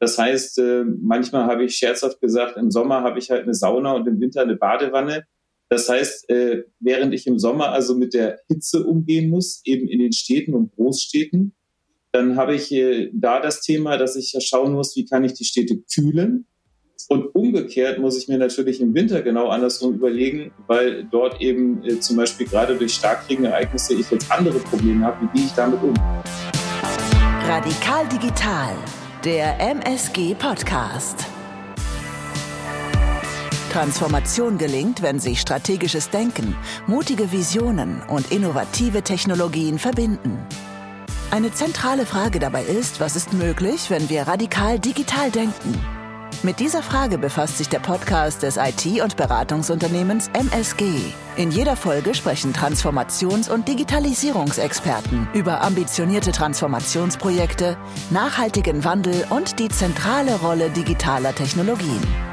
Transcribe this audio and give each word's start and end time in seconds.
Das 0.00 0.16
heißt, 0.16 0.58
äh, 0.58 0.84
manchmal 0.84 1.44
habe 1.44 1.64
ich 1.64 1.76
scherzhaft 1.76 2.20
gesagt, 2.20 2.56
im 2.56 2.70
Sommer 2.70 3.02
habe 3.02 3.18
ich 3.18 3.30
halt 3.30 3.42
eine 3.42 3.54
Sauna 3.54 3.92
und 3.92 4.08
im 4.08 4.18
Winter 4.18 4.40
eine 4.40 4.56
Badewanne. 4.56 5.24
Das 5.68 5.90
heißt, 5.90 6.30
äh, 6.30 6.64
während 6.80 7.12
ich 7.12 7.26
im 7.26 7.38
Sommer 7.38 7.70
also 7.70 7.94
mit 7.94 8.14
der 8.14 8.40
Hitze 8.48 8.84
umgehen 8.84 9.28
muss, 9.28 9.60
eben 9.64 9.86
in 9.86 9.98
den 9.98 10.12
Städten 10.12 10.54
und 10.54 10.72
Großstädten, 10.72 11.54
dann 12.12 12.36
habe 12.36 12.54
ich 12.54 12.72
äh, 12.72 13.10
da 13.12 13.40
das 13.40 13.60
Thema, 13.60 13.98
dass 13.98 14.16
ich 14.16 14.34
schauen 14.40 14.72
muss, 14.72 14.96
wie 14.96 15.04
kann 15.04 15.22
ich 15.22 15.34
die 15.34 15.44
Städte 15.44 15.76
kühlen. 15.82 16.46
Und 17.08 17.34
umgekehrt 17.34 17.98
muss 17.98 18.16
ich 18.16 18.28
mir 18.28 18.38
natürlich 18.38 18.80
im 18.80 18.94
Winter 18.94 19.22
genau 19.22 19.48
andersrum 19.48 19.94
überlegen, 19.94 20.52
weil 20.66 21.04
dort 21.04 21.40
eben 21.40 21.82
zum 22.00 22.16
Beispiel 22.16 22.46
gerade 22.46 22.76
durch 22.76 22.94
Starkregenereignisse 22.94 23.94
ich 23.94 24.10
jetzt 24.10 24.30
andere 24.30 24.58
Probleme 24.58 25.04
habe. 25.04 25.26
Wie 25.26 25.38
gehe 25.38 25.46
ich 25.46 25.52
damit 25.52 25.82
um? 25.82 25.94
Radikal 27.46 28.06
Digital, 28.08 28.76
der 29.24 29.60
MSG 29.60 30.34
Podcast. 30.34 31.26
Transformation 33.70 34.56
gelingt, 34.56 35.02
wenn 35.02 35.20
sich 35.20 35.42
strategisches 35.42 36.08
Denken, 36.08 36.56
mutige 36.86 37.30
Visionen 37.30 38.02
und 38.08 38.32
innovative 38.32 39.02
Technologien 39.02 39.78
verbinden. 39.78 40.38
Eine 41.30 41.52
zentrale 41.52 42.06
Frage 42.06 42.38
dabei 42.38 42.64
ist, 42.64 42.98
was 42.98 43.14
ist 43.14 43.34
möglich, 43.34 43.90
wenn 43.90 44.08
wir 44.08 44.22
radikal 44.22 44.78
digital 44.78 45.30
denken? 45.30 45.99
Mit 46.42 46.58
dieser 46.58 46.82
Frage 46.82 47.18
befasst 47.18 47.58
sich 47.58 47.68
der 47.68 47.80
Podcast 47.80 48.42
des 48.42 48.56
IT- 48.56 49.02
und 49.02 49.16
Beratungsunternehmens 49.16 50.28
MSG. 50.28 50.86
In 51.36 51.50
jeder 51.50 51.76
Folge 51.76 52.14
sprechen 52.14 52.54
Transformations- 52.54 53.50
und 53.50 53.68
Digitalisierungsexperten 53.68 55.28
über 55.34 55.60
ambitionierte 55.60 56.32
Transformationsprojekte, 56.32 57.76
nachhaltigen 58.08 58.84
Wandel 58.84 59.26
und 59.28 59.58
die 59.58 59.68
zentrale 59.68 60.36
Rolle 60.36 60.70
digitaler 60.70 61.34
Technologien. 61.34 62.29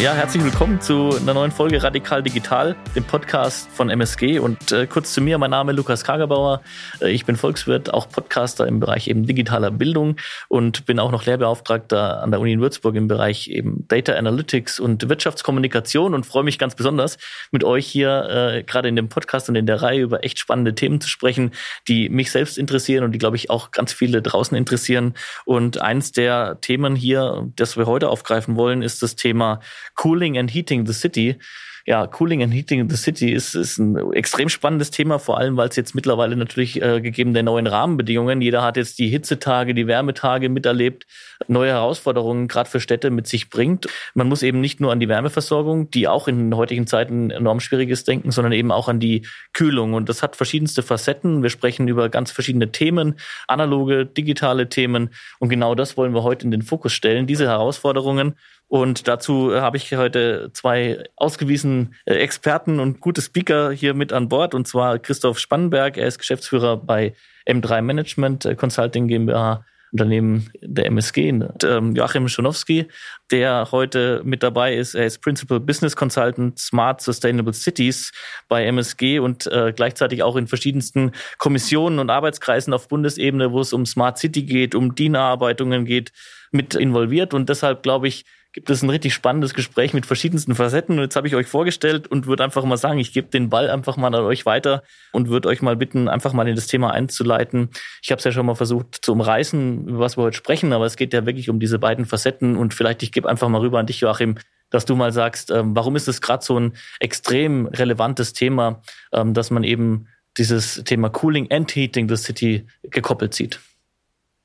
Ja, 0.00 0.12
herzlich 0.12 0.44
willkommen 0.44 0.80
zu 0.80 1.16
einer 1.16 1.34
neuen 1.34 1.50
Folge 1.50 1.82
Radikal 1.82 2.22
Digital, 2.22 2.76
dem 2.94 3.04
Podcast 3.04 3.70
von 3.70 3.88
MSG. 3.88 4.38
Und 4.38 4.72
äh, 4.72 4.86
kurz 4.86 5.14
zu 5.14 5.20
mir, 5.20 5.38
mein 5.38 5.50
Name 5.50 5.72
ist 5.72 5.78
Lukas 5.78 6.04
Kagerbauer. 6.04 6.62
Äh, 7.00 7.12
ich 7.12 7.24
bin 7.24 7.36
Volkswirt, 7.36 7.94
auch 7.94 8.08
Podcaster 8.08 8.66
im 8.66 8.80
Bereich 8.80 9.08
eben 9.08 9.24
digitaler 9.24 9.70
Bildung 9.70 10.16
und 10.48 10.84
bin 10.84 10.98
auch 10.98 11.10
noch 11.10 11.24
Lehrbeauftragter 11.24 12.22
an 12.22 12.32
der 12.32 12.40
Uni 12.40 12.52
in 12.52 12.60
Würzburg 12.60 12.96
im 12.96 13.08
Bereich 13.08 13.48
eben 13.48 13.86
Data 13.88 14.14
Analytics 14.14 14.78
und 14.80 15.08
Wirtschaftskommunikation 15.08 16.12
und 16.12 16.26
freue 16.26 16.44
mich 16.44 16.58
ganz 16.58 16.74
besonders, 16.74 17.16
mit 17.50 17.64
euch 17.64 17.86
hier 17.86 18.28
äh, 18.28 18.62
gerade 18.62 18.88
in 18.88 18.96
dem 18.96 19.08
Podcast 19.08 19.48
und 19.48 19.54
in 19.54 19.66
der 19.66 19.80
Reihe 19.80 20.00
über 20.00 20.24
echt 20.24 20.38
spannende 20.38 20.74
Themen 20.74 21.00
zu 21.00 21.08
sprechen, 21.08 21.52
die 21.88 22.08
mich 22.10 22.30
selbst 22.30 22.58
interessieren 22.58 23.04
und 23.04 23.12
die, 23.12 23.18
glaube 23.18 23.36
ich, 23.36 23.48
auch 23.48 23.70
ganz 23.70 23.92
viele 23.92 24.20
draußen 24.20 24.56
interessieren. 24.56 25.14
Und 25.44 25.80
eins 25.80 26.12
der 26.12 26.58
Themen 26.60 26.96
hier, 26.96 27.48
das 27.56 27.76
wir 27.76 27.86
heute 27.86 28.10
aufgreifen 28.10 28.56
wollen, 28.56 28.82
ist 28.82 29.02
das 29.02 29.16
Thema 29.16 29.60
Cooling 29.94 30.38
and 30.38 30.50
Heating 30.50 30.86
the 30.86 30.92
City. 30.92 31.38
Ja, 31.86 32.06
Cooling 32.06 32.42
and 32.42 32.54
Heating 32.54 32.88
the 32.88 32.96
City 32.96 33.30
ist, 33.30 33.54
ist 33.54 33.76
ein 33.76 34.12
extrem 34.14 34.48
spannendes 34.48 34.90
Thema, 34.90 35.18
vor 35.18 35.36
allem 35.36 35.58
weil 35.58 35.68
es 35.68 35.76
jetzt 35.76 35.94
mittlerweile 35.94 36.34
natürlich 36.34 36.80
äh, 36.80 37.02
gegeben 37.02 37.34
der 37.34 37.42
neuen 37.42 37.66
Rahmenbedingungen, 37.66 38.40
jeder 38.40 38.62
hat 38.62 38.78
jetzt 38.78 38.98
die 38.98 39.08
Hitzetage, 39.08 39.74
die 39.74 39.86
Wärmetage 39.86 40.48
miterlebt, 40.48 41.04
neue 41.46 41.72
Herausforderungen 41.72 42.48
gerade 42.48 42.70
für 42.70 42.80
Städte 42.80 43.10
mit 43.10 43.26
sich 43.26 43.50
bringt. 43.50 43.86
Man 44.14 44.30
muss 44.30 44.42
eben 44.42 44.62
nicht 44.62 44.80
nur 44.80 44.92
an 44.92 45.00
die 45.00 45.10
Wärmeversorgung, 45.10 45.90
die 45.90 46.08
auch 46.08 46.26
in 46.26 46.56
heutigen 46.56 46.86
Zeiten 46.86 47.30
enorm 47.30 47.60
schwierig 47.60 47.90
ist, 47.90 48.08
denken, 48.08 48.30
sondern 48.30 48.52
eben 48.52 48.72
auch 48.72 48.88
an 48.88 48.98
die 48.98 49.26
Kühlung. 49.52 49.92
Und 49.92 50.08
das 50.08 50.22
hat 50.22 50.36
verschiedenste 50.36 50.82
Facetten. 50.82 51.42
Wir 51.42 51.50
sprechen 51.50 51.86
über 51.86 52.08
ganz 52.08 52.30
verschiedene 52.30 52.72
Themen, 52.72 53.16
analoge, 53.46 54.06
digitale 54.06 54.70
Themen. 54.70 55.10
Und 55.38 55.50
genau 55.50 55.74
das 55.74 55.98
wollen 55.98 56.14
wir 56.14 56.22
heute 56.22 56.46
in 56.46 56.50
den 56.50 56.62
Fokus 56.62 56.94
stellen, 56.94 57.26
diese 57.26 57.46
Herausforderungen 57.46 58.36
und 58.68 59.06
dazu 59.08 59.52
äh, 59.52 59.60
habe 59.60 59.76
ich 59.76 59.94
heute 59.94 60.50
zwei 60.52 61.04
ausgewiesen 61.16 61.94
äh, 62.06 62.14
Experten 62.14 62.80
und 62.80 63.00
gute 63.00 63.22
Speaker 63.22 63.70
hier 63.70 63.94
mit 63.94 64.12
an 64.12 64.28
Bord. 64.28 64.54
Und 64.54 64.66
zwar 64.66 64.98
Christoph 64.98 65.38
Spannenberg. 65.38 65.96
Er 65.96 66.06
ist 66.06 66.18
Geschäftsführer 66.18 66.76
bei 66.78 67.14
M3 67.46 67.82
Management 67.82 68.44
äh, 68.44 68.54
Consulting 68.54 69.08
GmbH. 69.08 69.64
Unternehmen 69.92 70.50
der 70.60 70.86
MSG, 70.86 71.30
und, 71.30 71.62
ähm, 71.62 71.94
Joachim 71.94 72.26
Schonowski, 72.26 72.88
der 73.30 73.68
heute 73.70 74.22
mit 74.24 74.42
dabei 74.42 74.74
ist. 74.74 74.96
Er 74.96 75.06
ist 75.06 75.20
Principal 75.20 75.60
Business 75.60 75.94
Consultant 75.94 76.58
Smart 76.58 77.00
Sustainable 77.00 77.52
Cities 77.52 78.10
bei 78.48 78.64
MSG 78.64 79.20
und 79.20 79.48
gleichzeitig 79.76 80.24
auch 80.24 80.34
in 80.34 80.48
verschiedensten 80.48 81.12
Kommissionen 81.38 82.00
und 82.00 82.10
Arbeitskreisen 82.10 82.74
auf 82.74 82.88
Bundesebene, 82.88 83.52
wo 83.52 83.60
es 83.60 83.72
um 83.72 83.86
Smart 83.86 84.18
City 84.18 84.42
geht, 84.42 84.74
um 84.74 84.96
DIN-Erarbeitungen 84.96 85.84
geht, 85.84 86.10
mit 86.50 86.74
involviert. 86.74 87.32
Und 87.32 87.48
deshalb 87.48 87.84
glaube 87.84 88.08
ich, 88.08 88.24
gibt 88.54 88.70
es 88.70 88.82
ein 88.82 88.90
richtig 88.90 89.12
spannendes 89.12 89.52
Gespräch 89.52 89.94
mit 89.94 90.06
verschiedensten 90.06 90.54
Facetten. 90.54 90.96
Und 90.96 91.02
jetzt 91.02 91.16
habe 91.16 91.26
ich 91.26 91.34
euch 91.34 91.48
vorgestellt 91.48 92.06
und 92.06 92.26
würde 92.26 92.44
einfach 92.44 92.64
mal 92.64 92.76
sagen, 92.76 93.00
ich 93.00 93.12
gebe 93.12 93.26
den 93.26 93.50
Ball 93.50 93.68
einfach 93.68 93.96
mal 93.96 94.14
an 94.14 94.22
euch 94.22 94.46
weiter 94.46 94.84
und 95.12 95.28
würde 95.28 95.48
euch 95.48 95.60
mal 95.60 95.74
bitten, 95.74 96.08
einfach 96.08 96.32
mal 96.32 96.46
in 96.46 96.54
das 96.54 96.68
Thema 96.68 96.92
einzuleiten. 96.92 97.70
Ich 98.00 98.12
habe 98.12 98.20
es 98.20 98.24
ja 98.24 98.30
schon 98.30 98.46
mal 98.46 98.54
versucht 98.54 99.00
zu 99.02 99.10
umreißen, 99.10 99.88
über 99.88 99.98
was 99.98 100.16
wir 100.16 100.22
heute 100.22 100.36
sprechen, 100.36 100.72
aber 100.72 100.86
es 100.86 100.94
geht 100.96 101.12
ja 101.12 101.26
wirklich 101.26 101.50
um 101.50 101.58
diese 101.58 101.80
beiden 101.80 102.06
Facetten. 102.06 102.56
Und 102.56 102.74
vielleicht, 102.74 103.02
ich 103.02 103.10
gebe 103.10 103.28
einfach 103.28 103.48
mal 103.48 103.60
rüber 103.60 103.80
an 103.80 103.86
dich, 103.86 104.00
Joachim, 104.00 104.36
dass 104.70 104.84
du 104.84 104.94
mal 104.94 105.12
sagst, 105.12 105.50
ähm, 105.50 105.74
warum 105.74 105.96
ist 105.96 106.06
es 106.06 106.20
gerade 106.20 106.44
so 106.44 106.56
ein 106.56 106.74
extrem 107.00 107.66
relevantes 107.66 108.34
Thema, 108.34 108.82
ähm, 109.12 109.34
dass 109.34 109.50
man 109.50 109.64
eben 109.64 110.06
dieses 110.36 110.84
Thema 110.84 111.08
Cooling 111.08 111.50
and 111.50 111.74
Heating 111.74 112.08
the 112.08 112.16
City 112.16 112.68
gekoppelt 112.84 113.34
sieht? 113.34 113.58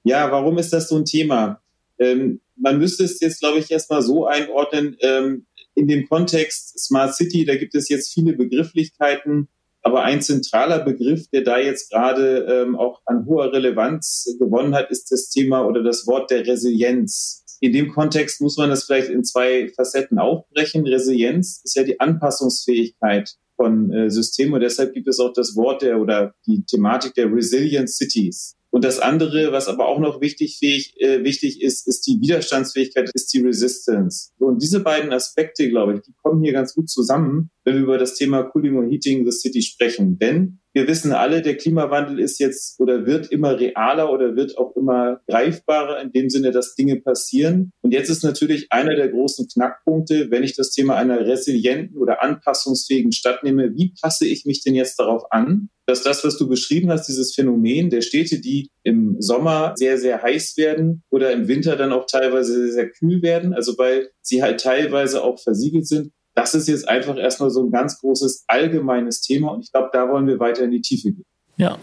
Ja, 0.03 0.31
warum 0.31 0.57
ist 0.57 0.73
das 0.73 0.89
so 0.89 0.97
ein 0.97 1.05
Thema? 1.05 1.61
Ähm, 1.99 2.41
man 2.59 2.77
müsste 2.77 3.03
es 3.03 3.19
jetzt, 3.19 3.39
glaube 3.39 3.59
ich, 3.59 3.71
erstmal 3.71 4.01
so 4.01 4.25
einordnen. 4.25 4.95
Ähm, 5.01 5.45
in 5.75 5.87
dem 5.87 6.07
Kontext 6.07 6.77
Smart 6.79 7.15
City, 7.15 7.45
da 7.45 7.55
gibt 7.55 7.73
es 7.75 7.89
jetzt 7.89 8.13
viele 8.13 8.33
Begrifflichkeiten, 8.33 9.47
aber 9.81 10.03
ein 10.03 10.21
zentraler 10.21 10.79
Begriff, 10.79 11.29
der 11.29 11.41
da 11.41 11.57
jetzt 11.57 11.89
gerade 11.89 12.45
ähm, 12.49 12.75
auch 12.75 13.01
an 13.05 13.25
hoher 13.25 13.53
Relevanz 13.53 14.35
gewonnen 14.39 14.75
hat, 14.75 14.91
ist 14.91 15.11
das 15.11 15.29
Thema 15.29 15.65
oder 15.65 15.83
das 15.83 16.05
Wort 16.05 16.31
der 16.31 16.45
Resilienz. 16.45 17.45
In 17.61 17.73
dem 17.73 17.89
Kontext 17.89 18.41
muss 18.41 18.57
man 18.57 18.69
das 18.69 18.83
vielleicht 18.83 19.09
in 19.09 19.23
zwei 19.23 19.69
Facetten 19.69 20.19
aufbrechen. 20.19 20.85
Resilienz 20.85 21.61
ist 21.63 21.75
ja 21.75 21.83
die 21.83 21.99
Anpassungsfähigkeit 21.99 23.35
von 23.55 23.91
äh, 23.91 24.09
Systemen 24.09 24.53
und 24.53 24.61
deshalb 24.61 24.93
gibt 24.93 25.07
es 25.07 25.19
auch 25.19 25.33
das 25.33 25.55
Wort 25.55 25.81
der 25.81 25.99
oder 25.99 26.33
die 26.45 26.63
Thematik 26.65 27.13
der 27.15 27.31
Resilient 27.31 27.89
Cities. 27.89 28.55
Und 28.71 28.83
das 28.83 28.99
andere, 28.99 29.51
was 29.51 29.67
aber 29.67 29.87
auch 29.87 29.99
noch 29.99 30.21
wichtig, 30.21 30.57
fähig, 30.59 30.93
äh, 31.01 31.23
wichtig 31.23 31.61
ist, 31.61 31.87
ist 31.87 32.05
die 32.05 32.19
Widerstandsfähigkeit, 32.21 33.09
ist 33.13 33.33
die 33.33 33.41
Resistance. 33.41 34.31
Und 34.37 34.61
diese 34.61 34.81
beiden 34.81 35.11
Aspekte, 35.11 35.69
glaube 35.69 35.95
ich, 35.95 36.01
die 36.01 36.13
kommen 36.21 36.43
hier 36.43 36.53
ganz 36.53 36.75
gut 36.75 36.89
zusammen, 36.89 37.49
wenn 37.69 37.75
wir 37.75 37.83
über 37.83 37.97
das 37.99 38.15
Thema 38.15 38.43
Cooling 38.43 38.77
und 38.77 38.89
Heating 38.89 39.29
the 39.29 39.31
City 39.31 39.61
sprechen. 39.61 40.17
Denn 40.17 40.59
wir 40.73 40.87
wissen 40.87 41.11
alle, 41.11 41.41
der 41.41 41.55
Klimawandel 41.55 42.19
ist 42.19 42.39
jetzt 42.39 42.79
oder 42.79 43.05
wird 43.05 43.31
immer 43.31 43.59
realer 43.59 44.11
oder 44.11 44.35
wird 44.35 44.57
auch 44.57 44.75
immer 44.75 45.21
greifbarer 45.27 46.01
in 46.01 46.11
dem 46.11 46.29
Sinne, 46.29 46.51
dass 46.51 46.75
Dinge 46.75 46.97
passieren. 46.97 47.71
Und 47.81 47.91
jetzt 47.91 48.09
ist 48.09 48.23
natürlich 48.23 48.67
einer 48.71 48.95
der 48.95 49.09
großen 49.09 49.47
Knackpunkte, 49.47 50.31
wenn 50.31 50.43
ich 50.43 50.55
das 50.55 50.71
Thema 50.71 50.95
einer 50.95 51.19
resilienten 51.19 51.97
oder 51.97 52.23
anpassungsfähigen 52.23 53.11
Stadt 53.11 53.43
nehme, 53.43 53.75
wie 53.75 53.93
passe 54.01 54.25
ich 54.25 54.45
mich 54.45 54.63
denn 54.63 54.75
jetzt 54.75 54.99
darauf 54.99 55.31
an, 55.31 55.69
dass 55.85 56.03
das, 56.03 56.23
was 56.23 56.37
du 56.37 56.47
beschrieben 56.47 56.91
hast, 56.91 57.07
dieses 57.07 57.33
Phänomen 57.33 57.89
der 57.89 58.01
Städte, 58.01 58.39
die 58.39 58.69
im 58.83 59.15
Sommer 59.19 59.73
sehr, 59.75 59.97
sehr 59.97 60.21
heiß 60.21 60.55
werden 60.57 61.03
oder 61.09 61.31
im 61.31 61.47
Winter 61.47 61.75
dann 61.75 61.91
auch 61.91 62.05
teilweise 62.05 62.53
sehr, 62.53 62.71
sehr 62.73 62.89
kühl 62.89 63.23
werden, 63.23 63.53
also 63.53 63.75
weil 63.79 64.09
sie 64.21 64.43
halt 64.43 64.59
teilweise 64.59 65.23
auch 65.23 65.39
versiegelt 65.39 65.87
sind, 65.87 66.11
das 66.39 66.53
ist 66.53 66.67
jetzt 66.69 66.87
einfach 66.87 67.17
erstmal 67.17 67.49
so 67.49 67.63
ein 67.63 67.71
ganz 67.71 67.99
großes 67.99 68.45
allgemeines 68.47 69.21
Thema 69.21 69.51
und 69.51 69.65
ich 69.65 69.71
glaube, 69.71 69.89
da 69.91 70.07
wollen 70.07 70.25
wir 70.25 70.39
weiter 70.39 70.63
in 70.63 70.71
die 70.71 70.81
Tiefe 70.81 71.11
gehen. 71.11 71.25
Ja. 71.57 71.77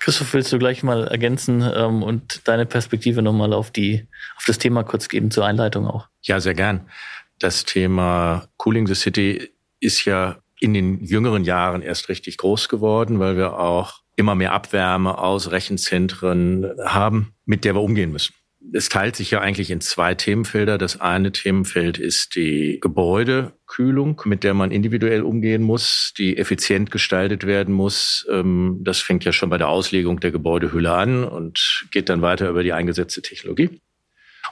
Christoph, 0.00 0.34
willst 0.34 0.52
du 0.52 0.58
gleich 0.58 0.82
mal 0.82 1.06
ergänzen 1.06 1.62
ähm, 1.74 2.02
und 2.02 2.48
deine 2.48 2.66
Perspektive 2.66 3.22
nochmal 3.22 3.52
auf 3.52 3.70
die, 3.70 4.08
auf 4.36 4.44
das 4.46 4.58
Thema 4.58 4.82
kurz 4.82 5.08
geben 5.08 5.30
zur 5.30 5.46
Einleitung 5.46 5.86
auch? 5.86 6.08
Ja, 6.22 6.40
sehr 6.40 6.54
gern. 6.54 6.88
Das 7.38 7.64
Thema 7.64 8.48
Cooling 8.56 8.88
the 8.88 8.94
City 8.94 9.52
ist 9.78 10.04
ja 10.04 10.38
in 10.58 10.74
den 10.74 11.04
jüngeren 11.04 11.44
Jahren 11.44 11.82
erst 11.82 12.08
richtig 12.08 12.38
groß 12.38 12.68
geworden, 12.68 13.20
weil 13.20 13.36
wir 13.36 13.60
auch 13.60 14.00
immer 14.16 14.34
mehr 14.34 14.52
Abwärme 14.52 15.18
aus 15.18 15.52
Rechenzentren 15.52 16.68
haben, 16.84 17.34
mit 17.44 17.64
der 17.64 17.76
wir 17.76 17.82
umgehen 17.82 18.10
müssen 18.10 18.34
es 18.72 18.88
teilt 18.88 19.16
sich 19.16 19.30
ja 19.30 19.40
eigentlich 19.40 19.70
in 19.70 19.80
zwei 19.80 20.14
Themenfelder. 20.14 20.78
Das 20.78 21.00
eine 21.00 21.32
Themenfeld 21.32 21.98
ist 21.98 22.34
die 22.34 22.78
Gebäudekühlung, 22.80 24.20
mit 24.24 24.44
der 24.44 24.54
man 24.54 24.70
individuell 24.70 25.22
umgehen 25.22 25.62
muss, 25.62 26.12
die 26.16 26.36
effizient 26.36 26.90
gestaltet 26.90 27.46
werden 27.46 27.74
muss. 27.74 28.26
Ähm, 28.30 28.80
das 28.82 29.00
fängt 29.00 29.24
ja 29.24 29.32
schon 29.32 29.50
bei 29.50 29.58
der 29.58 29.68
Auslegung 29.68 30.20
der 30.20 30.32
Gebäudehülle 30.32 30.92
an 30.92 31.24
und 31.24 31.86
geht 31.90 32.08
dann 32.08 32.22
weiter 32.22 32.48
über 32.48 32.62
die 32.62 32.72
eingesetzte 32.72 33.22
Technologie. 33.22 33.80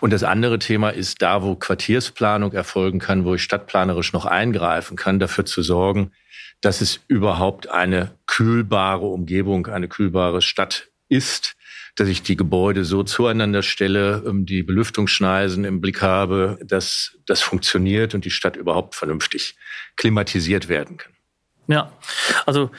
Und 0.00 0.12
das 0.12 0.24
andere 0.24 0.58
Thema 0.58 0.90
ist 0.90 1.22
da, 1.22 1.42
wo 1.42 1.54
Quartiersplanung 1.54 2.52
erfolgen 2.52 2.98
kann, 2.98 3.24
wo 3.24 3.34
ich 3.34 3.42
stadtplanerisch 3.42 4.12
noch 4.12 4.26
eingreifen 4.26 4.96
kann, 4.96 5.18
dafür 5.18 5.46
zu 5.46 5.62
sorgen, 5.62 6.12
dass 6.60 6.80
es 6.80 7.00
überhaupt 7.08 7.70
eine 7.70 8.12
kühlbare 8.26 9.06
Umgebung, 9.06 9.66
eine 9.66 9.88
kühlbare 9.88 10.42
Stadt 10.42 10.88
ist, 11.08 11.56
dass 11.96 12.08
ich 12.08 12.22
die 12.22 12.36
Gebäude 12.36 12.84
so 12.84 13.02
zueinander 13.02 13.62
stelle, 13.62 14.22
die 14.44 14.62
Belüftungsschneisen 14.62 15.64
im 15.64 15.80
Blick 15.80 16.02
habe, 16.02 16.58
dass 16.62 17.18
das 17.26 17.40
funktioniert 17.40 18.14
und 18.14 18.24
die 18.24 18.30
Stadt 18.30 18.56
überhaupt 18.56 18.94
vernünftig 18.94 19.56
klimatisiert 19.96 20.68
werden 20.68 20.98
kann. 20.98 21.12
Ja, 21.68 21.92
also 22.44 22.70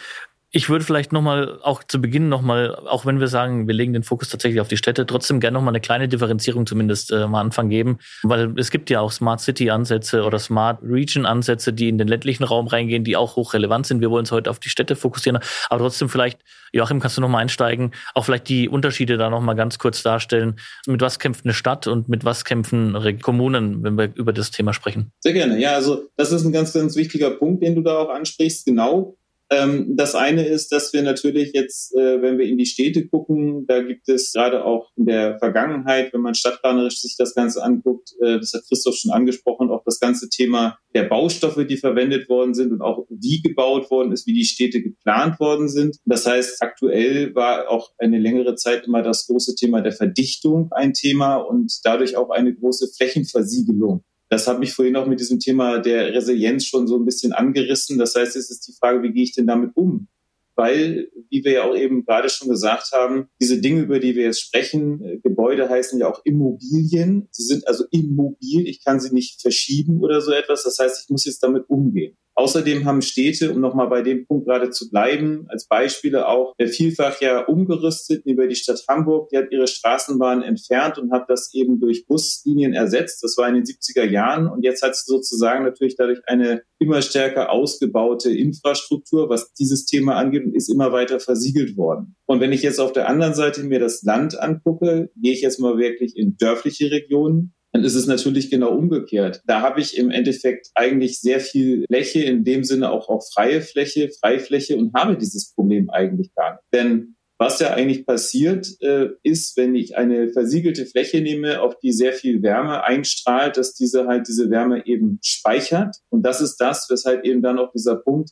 ich 0.50 0.70
würde 0.70 0.86
vielleicht 0.86 1.12
nochmal, 1.12 1.60
auch 1.62 1.84
zu 1.84 2.00
Beginn 2.00 2.30
nochmal, 2.30 2.74
auch 2.76 3.06
wenn 3.06 3.20
wir 3.20 3.28
sagen, 3.28 3.68
wir 3.68 3.74
legen 3.74 3.92
den 3.92 4.04
Fokus 4.04 4.30
tatsächlich 4.30 4.62
auf 4.62 4.70
die 4.70 4.78
Städte, 4.78 5.06
trotzdem 5.06 5.42
gerne 5.42 5.56
nochmal 5.56 5.74
eine 5.74 5.82
kleine 5.82 6.08
Differenzierung 6.08 6.66
zumindest 6.66 7.12
äh, 7.12 7.18
am 7.18 7.36
Anfang 7.36 7.70
geben, 7.70 8.00
weil 8.24 8.58
es 8.58 8.72
gibt 8.72 8.90
ja 8.90 9.02
auch 9.02 9.12
Smart 9.12 9.42
City 9.42 9.70
Ansätze 9.70 10.24
oder 10.24 10.40
Smart 10.40 10.80
Region 10.82 11.26
Ansätze, 11.26 11.74
die 11.74 11.90
in 11.90 11.98
den 11.98 12.08
ländlichen 12.08 12.46
Raum 12.46 12.68
reingehen, 12.68 13.04
die 13.04 13.18
auch 13.18 13.36
hochrelevant 13.36 13.88
sind. 13.88 14.00
Wir 14.00 14.10
wollen 14.10 14.22
uns 14.22 14.32
heute 14.32 14.50
auf 14.50 14.60
die 14.60 14.70
Städte 14.70 14.96
fokussieren, 14.96 15.40
aber 15.70 15.82
trotzdem 15.82 16.08
vielleicht, 16.08 16.40
Joachim, 16.72 17.02
kannst 17.02 17.18
du 17.18 17.22
nochmal 17.22 17.42
einsteigen, 17.42 17.92
auch 18.14 18.24
vielleicht 18.24 18.48
die 18.48 18.70
Unterschiede 18.70 19.18
da 19.18 19.30
nochmal 19.30 19.56
ganz 19.56 19.80
kurz 19.80 20.02
darstellen. 20.02 20.56
Mit 20.86 21.02
was 21.02 21.20
kämpft 21.20 21.44
eine 21.44 21.54
Stadt 21.54 21.88
und 21.88 22.08
mit 22.08 22.24
was 22.24 22.46
kämpfen 22.46 22.98
Kommunen, 23.22 23.84
wenn 23.84 23.98
wir 23.98 24.16
über 24.16 24.32
das 24.32 24.52
Thema 24.52 24.74
sprechen? 24.74 25.12
Sehr 25.20 25.34
gerne. 25.34 25.60
Ja, 25.60 25.74
also 25.74 26.08
das 26.16 26.32
ist 26.32 26.46
ein 26.46 26.54
ganz, 26.54 26.72
ganz 26.72 26.96
wichtiger 26.96 27.32
Punkt, 27.32 27.64
den 27.64 27.76
du 27.76 27.82
da 27.82 27.98
auch 27.98 28.10
ansprichst. 28.10 28.66
Genau 28.66 29.18
ähm, 29.50 29.96
das 29.96 30.14
eine 30.14 30.46
ist, 30.46 30.72
dass 30.74 30.92
wir 30.92 31.04
natürlich 31.04 31.54
jetzt, 31.54 31.96
äh, 31.96 32.22
wenn 32.22 32.38
wir 32.38 32.46
in 32.46 32.58
die 32.58 32.66
Städte 32.66 33.08
gucken, 33.08 33.66
da 33.66 33.82
gibt 33.82 34.10
es 34.10 34.34
gerade 34.34 34.66
auch 34.66 34.92
in 34.98 35.06
der 35.06 35.40
Vergangenheit, 35.40 36.12
wenn 36.14 36.22
man 36.22 36.36
stadtplanerisch 36.36 37.00
sich 37.00 37.16
das 37.18 37.34
Ganze 37.34 37.64
anguckt, 37.64 38.14
äh, 38.22 38.40
das 38.40 38.54
hat 38.54 38.64
Christoph 38.68 38.96
schon 38.96 39.12
angesprochen, 39.12 39.70
auch 39.70 39.84
das 39.86 40.00
ganze 40.00 40.28
Thema 40.30 40.78
der 40.94 41.04
Baustoffe, 41.04 41.66
die 41.66 41.78
verwendet 41.78 42.28
worden 42.28 42.54
sind 42.54 42.74
und 42.74 42.82
auch 42.82 43.06
wie 43.10 43.42
gebaut 43.42 43.90
worden 43.90 44.12
ist, 44.12 44.28
wie 44.28 44.34
die 44.34 44.44
Städte 44.44 44.82
geplant 44.82 45.40
worden 45.40 45.70
sind. 45.70 45.98
Das 46.06 46.26
heißt, 46.26 46.62
aktuell 46.62 47.34
war 47.34 47.70
auch 47.70 47.92
eine 47.98 48.20
längere 48.20 48.56
Zeit 48.56 48.86
immer 48.86 49.02
das 49.02 49.28
große 49.28 49.56
Thema 49.56 49.82
der 49.82 49.94
Verdichtung 49.94 50.70
ein 50.72 50.94
Thema 50.94 51.36
und 51.36 51.74
dadurch 51.84 52.18
auch 52.18 52.32
eine 52.32 52.54
große 52.54 52.90
Flächenversiegelung. 52.98 54.04
Das 54.30 54.48
habe 54.48 54.64
ich 54.64 54.74
vorhin 54.74 54.96
auch 54.96 55.08
mit 55.08 55.20
diesem 55.20 55.40
Thema 55.40 55.80
der 55.80 56.14
Resilienz 56.14 56.66
schon 56.66 56.88
so 56.88 56.98
ein 56.98 57.06
bisschen 57.06 57.32
angerissen. 57.32 57.98
Das 57.98 58.16
heißt, 58.16 58.36
es 58.36 58.50
ist 58.50 58.68
die 58.68 58.74
Frage, 58.74 59.02
wie 59.04 59.14
gehe 59.14 59.24
ich 59.24 59.34
denn 59.34 59.48
damit 59.48 59.72
um? 59.76 60.08
Weil, 60.56 61.12
wie 61.30 61.44
wir 61.44 61.52
ja 61.52 61.64
auch 61.64 61.76
eben 61.76 62.04
gerade 62.04 62.30
schon 62.30 62.50
gesagt 62.50 62.92
haben, 62.92 63.30
diese 63.40 63.62
Dinge, 63.62 63.82
über 63.82 64.00
die 64.00 64.16
wir 64.16 64.24
jetzt 64.24 64.42
sprechen, 64.42 65.02
äh, 65.04 65.18
Gebäude 65.20 65.70
heißen 65.70 66.00
ja 66.00 66.10
auch 66.10 66.22
Immobilien. 66.26 67.28
Sie 67.32 67.44
sind 67.44 67.68
also 67.68 67.86
immobil. 67.92 68.68
Ich 68.68 68.84
kann 68.84 69.00
sie 69.00 69.14
nicht 69.14 69.40
verschieben 69.40 70.02
oder 70.02 70.20
so 70.20 70.32
etwas. 70.32 70.64
Das 70.64 70.80
heißt, 70.80 71.04
ich 71.04 71.10
muss 71.10 71.26
jetzt 71.26 71.44
damit 71.44 71.70
umgehen. 71.70 72.18
Außerdem 72.38 72.86
haben 72.86 73.02
Städte, 73.02 73.52
um 73.52 73.60
nochmal 73.60 73.88
bei 73.88 74.04
dem 74.04 74.28
Punkt 74.28 74.46
gerade 74.46 74.70
zu 74.70 74.92
bleiben, 74.92 75.46
als 75.48 75.68
Beispiele 75.68 76.28
auch 76.28 76.54
vielfach 76.68 77.20
ja 77.20 77.44
umgerüstet 77.44 78.24
über 78.28 78.46
die 78.46 78.56
Stadt 78.56 78.84
Hamburg. 78.88 79.30
Die 79.30 79.38
hat 79.38 79.52
ihre 79.52 79.66
Straßenbahn 79.66 80.44
entfernt 80.44 81.00
und 81.00 81.12
hat 81.12 81.32
das 81.32 81.52
eben 81.56 81.80
durch 81.80 82.06
Buslinien 82.06 82.74
ersetzt. 82.74 83.24
Das 83.24 83.38
war 83.38 83.50
in 83.50 83.56
den 83.56 83.64
70er 83.64 84.04
Jahren. 84.04 84.48
Und 84.48 84.64
jetzt 84.64 84.84
hat 84.84 84.96
sie 84.96 85.06
sozusagen 85.08 85.64
natürlich 85.64 85.96
dadurch 85.96 86.20
eine 86.28 86.62
immer 86.78 87.02
stärker 87.02 87.52
ausgebaute 87.52 88.30
Infrastruktur, 88.30 89.30
was 89.30 89.52
dieses 89.54 89.88
Thema 89.88 90.16
angeht, 90.16 90.46
und 90.46 90.56
ist 90.56 90.70
immer 90.70 90.92
weiter 90.92 91.20
versiegelt 91.20 91.76
worden. 91.76 92.16
Und 92.28 92.40
wenn 92.40 92.52
ich 92.52 92.62
jetzt 92.62 92.80
auf 92.80 92.94
der 92.94 93.10
anderen 93.10 93.34
Seite 93.34 93.64
mir 93.64 93.80
das 93.80 94.04
Land 94.04 94.40
angucke, 94.40 95.10
gehe 95.16 95.34
ich 95.34 95.42
jetzt 95.42 95.60
mal 95.60 95.80
wirklich 95.80 96.16
in 96.16 96.38
dörfliche 96.38 96.92
Regionen, 96.92 97.56
dann 97.74 97.84
ist 97.84 97.96
es 97.96 98.08
natürlich 98.08 98.50
genau 98.50 98.70
umgekehrt. 98.70 99.42
Da 99.46 99.62
habe 99.62 99.82
ich 99.82 99.98
im 99.98 100.10
Endeffekt 100.10 100.70
eigentlich 100.76 101.20
sehr 101.20 101.40
viel 101.40 101.86
Fläche, 101.88 102.22
in 102.22 102.44
dem 102.44 102.64
Sinne 102.64 102.92
auch, 102.92 103.10
auch 103.10 103.24
freie 103.34 103.62
Fläche, 103.62 104.10
Freifläche 104.10 104.78
und 104.78 104.94
habe 104.94 105.18
dieses 105.18 105.54
Problem 105.54 105.90
eigentlich 105.90 106.34
gar 106.34 106.54
nicht. 106.54 106.64
Denn 106.74 107.18
was 107.40 107.60
ja 107.60 107.74
eigentlich 107.74 108.06
passiert, 108.06 108.68
äh, 108.82 109.10
ist, 109.22 109.58
wenn 109.58 109.76
ich 109.76 109.96
eine 109.96 110.30
versiegelte 110.30 110.88
Fläche 110.88 111.22
nehme, 111.22 111.62
auf 111.62 111.78
die 111.80 111.92
sehr 111.92 112.14
viel 112.14 112.42
Wärme 112.42 112.84
einstrahlt, 112.84 113.58
dass 113.58 113.74
diese 113.74 114.08
halt 114.08 114.28
diese 114.28 114.50
Wärme 114.50 114.88
eben 114.88 115.20
speichert. 115.24 115.98
Und 116.10 116.24
das 116.24 116.42
ist 116.42 116.58
das, 116.58 116.88
weshalb 116.90 117.26
eben 117.26 117.44
dann 117.44 117.60
auch 117.60 117.72
dieser 117.72 117.98
Punkt 117.98 118.32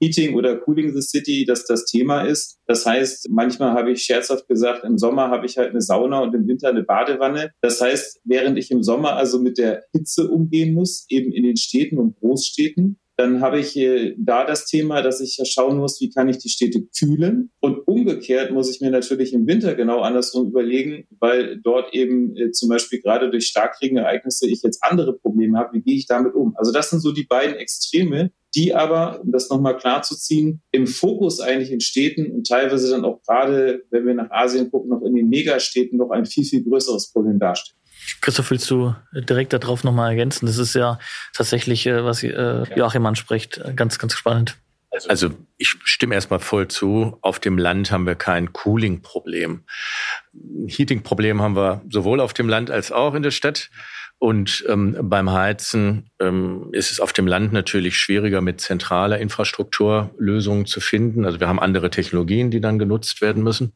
Heating 0.00 0.34
oder 0.34 0.56
Cooling 0.56 0.94
the 0.94 1.02
City, 1.02 1.44
dass 1.44 1.66
das 1.66 1.84
Thema 1.84 2.22
ist. 2.22 2.58
Das 2.66 2.86
heißt, 2.86 3.28
manchmal 3.30 3.72
habe 3.72 3.92
ich 3.92 4.02
scherzhaft 4.02 4.48
gesagt, 4.48 4.84
im 4.84 4.98
Sommer 4.98 5.28
habe 5.28 5.46
ich 5.46 5.58
halt 5.58 5.70
eine 5.70 5.82
Sauna 5.82 6.20
und 6.20 6.34
im 6.34 6.46
Winter 6.46 6.68
eine 6.68 6.82
Badewanne. 6.82 7.52
Das 7.60 7.80
heißt, 7.80 8.20
während 8.24 8.58
ich 8.58 8.70
im 8.70 8.82
Sommer 8.82 9.16
also 9.16 9.40
mit 9.40 9.58
der 9.58 9.84
Hitze 9.92 10.28
umgehen 10.28 10.74
muss, 10.74 11.04
eben 11.08 11.32
in 11.32 11.42
den 11.42 11.56
Städten 11.56 11.98
und 11.98 12.16
Großstädten, 12.16 12.98
dann 13.20 13.42
habe 13.42 13.60
ich 13.60 13.76
äh, 13.76 14.14
da 14.16 14.46
das 14.46 14.64
Thema, 14.64 15.02
dass 15.02 15.20
ich 15.20 15.38
schauen 15.44 15.76
muss, 15.76 16.00
wie 16.00 16.08
kann 16.08 16.30
ich 16.30 16.38
die 16.38 16.48
Städte 16.48 16.86
kühlen. 16.98 17.50
Und 17.60 17.86
umgekehrt 17.86 18.50
muss 18.50 18.74
ich 18.74 18.80
mir 18.80 18.90
natürlich 18.90 19.34
im 19.34 19.46
Winter 19.46 19.74
genau 19.74 20.00
andersrum 20.00 20.48
überlegen, 20.48 21.06
weil 21.18 21.60
dort 21.62 21.92
eben 21.92 22.34
äh, 22.34 22.50
zum 22.50 22.70
Beispiel 22.70 23.02
gerade 23.02 23.30
durch 23.30 23.46
Starkregenereignisse 23.46 24.48
ich 24.48 24.62
jetzt 24.62 24.82
andere 24.82 25.18
Probleme 25.18 25.58
habe. 25.58 25.74
Wie 25.74 25.82
gehe 25.82 25.96
ich 25.96 26.06
damit 26.06 26.34
um? 26.34 26.54
Also 26.56 26.72
das 26.72 26.88
sind 26.88 27.00
so 27.00 27.12
die 27.12 27.26
beiden 27.26 27.56
Extreme, 27.56 28.30
die 28.54 28.74
aber, 28.74 29.20
um 29.20 29.32
das 29.32 29.50
nochmal 29.50 29.76
klar 29.76 30.00
zu 30.00 30.16
ziehen, 30.16 30.62
im 30.72 30.86
Fokus 30.86 31.40
eigentlich 31.40 31.72
in 31.72 31.80
Städten 31.80 32.32
und 32.32 32.46
teilweise 32.46 32.90
dann 32.90 33.04
auch 33.04 33.20
gerade, 33.22 33.82
wenn 33.90 34.06
wir 34.06 34.14
nach 34.14 34.30
Asien 34.30 34.70
gucken, 34.70 34.88
noch 34.88 35.02
in 35.02 35.14
den 35.14 35.28
Megastädten 35.28 35.98
noch 35.98 36.10
ein 36.10 36.24
viel, 36.24 36.44
viel 36.44 36.64
größeres 36.64 37.12
Problem 37.12 37.38
darstellen. 37.38 37.79
Christoph, 38.20 38.50
willst 38.50 38.70
du 38.70 38.94
direkt 39.12 39.52
darauf 39.52 39.84
nochmal 39.84 40.10
ergänzen? 40.10 40.46
Das 40.46 40.58
ist 40.58 40.74
ja 40.74 40.98
tatsächlich, 41.32 41.86
äh, 41.86 42.04
was 42.04 42.22
äh, 42.22 42.64
Joachim 42.76 43.06
anspricht, 43.06 43.60
ganz, 43.76 43.98
ganz 43.98 44.14
spannend. 44.14 44.56
Also 45.08 45.30
ich 45.56 45.76
stimme 45.84 46.16
erstmal 46.16 46.40
voll 46.40 46.66
zu. 46.68 47.16
Auf 47.20 47.38
dem 47.38 47.58
Land 47.58 47.92
haben 47.92 48.06
wir 48.06 48.16
kein 48.16 48.52
Cooling-Problem. 48.52 49.64
Heating-Problem 50.66 51.40
haben 51.40 51.54
wir 51.54 51.82
sowohl 51.88 52.20
auf 52.20 52.32
dem 52.32 52.48
Land 52.48 52.70
als 52.70 52.90
auch 52.90 53.14
in 53.14 53.22
der 53.22 53.30
Stadt. 53.30 53.70
Und 54.18 54.64
ähm, 54.68 54.96
beim 55.00 55.32
Heizen 55.32 56.10
ähm, 56.20 56.68
ist 56.72 56.92
es 56.92 57.00
auf 57.00 57.14
dem 57.14 57.26
Land 57.26 57.54
natürlich 57.54 57.96
schwieriger, 57.96 58.42
mit 58.42 58.60
zentraler 58.60 59.18
Infrastruktur 59.18 60.14
Lösungen 60.18 60.66
zu 60.66 60.80
finden. 60.80 61.24
Also 61.24 61.40
wir 61.40 61.48
haben 61.48 61.58
andere 61.58 61.88
Technologien, 61.88 62.50
die 62.50 62.60
dann 62.60 62.78
genutzt 62.78 63.22
werden 63.22 63.42
müssen. 63.42 63.72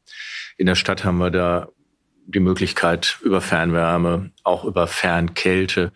In 0.58 0.66
der 0.66 0.74
Stadt 0.74 1.04
haben 1.04 1.16
wir 1.16 1.30
da 1.30 1.68
die 2.26 2.40
Möglichkeit, 2.40 3.18
über 3.22 3.40
Fernwärme, 3.40 4.30
auch 4.42 4.64
über 4.64 4.86
Fernkälte 4.86 5.92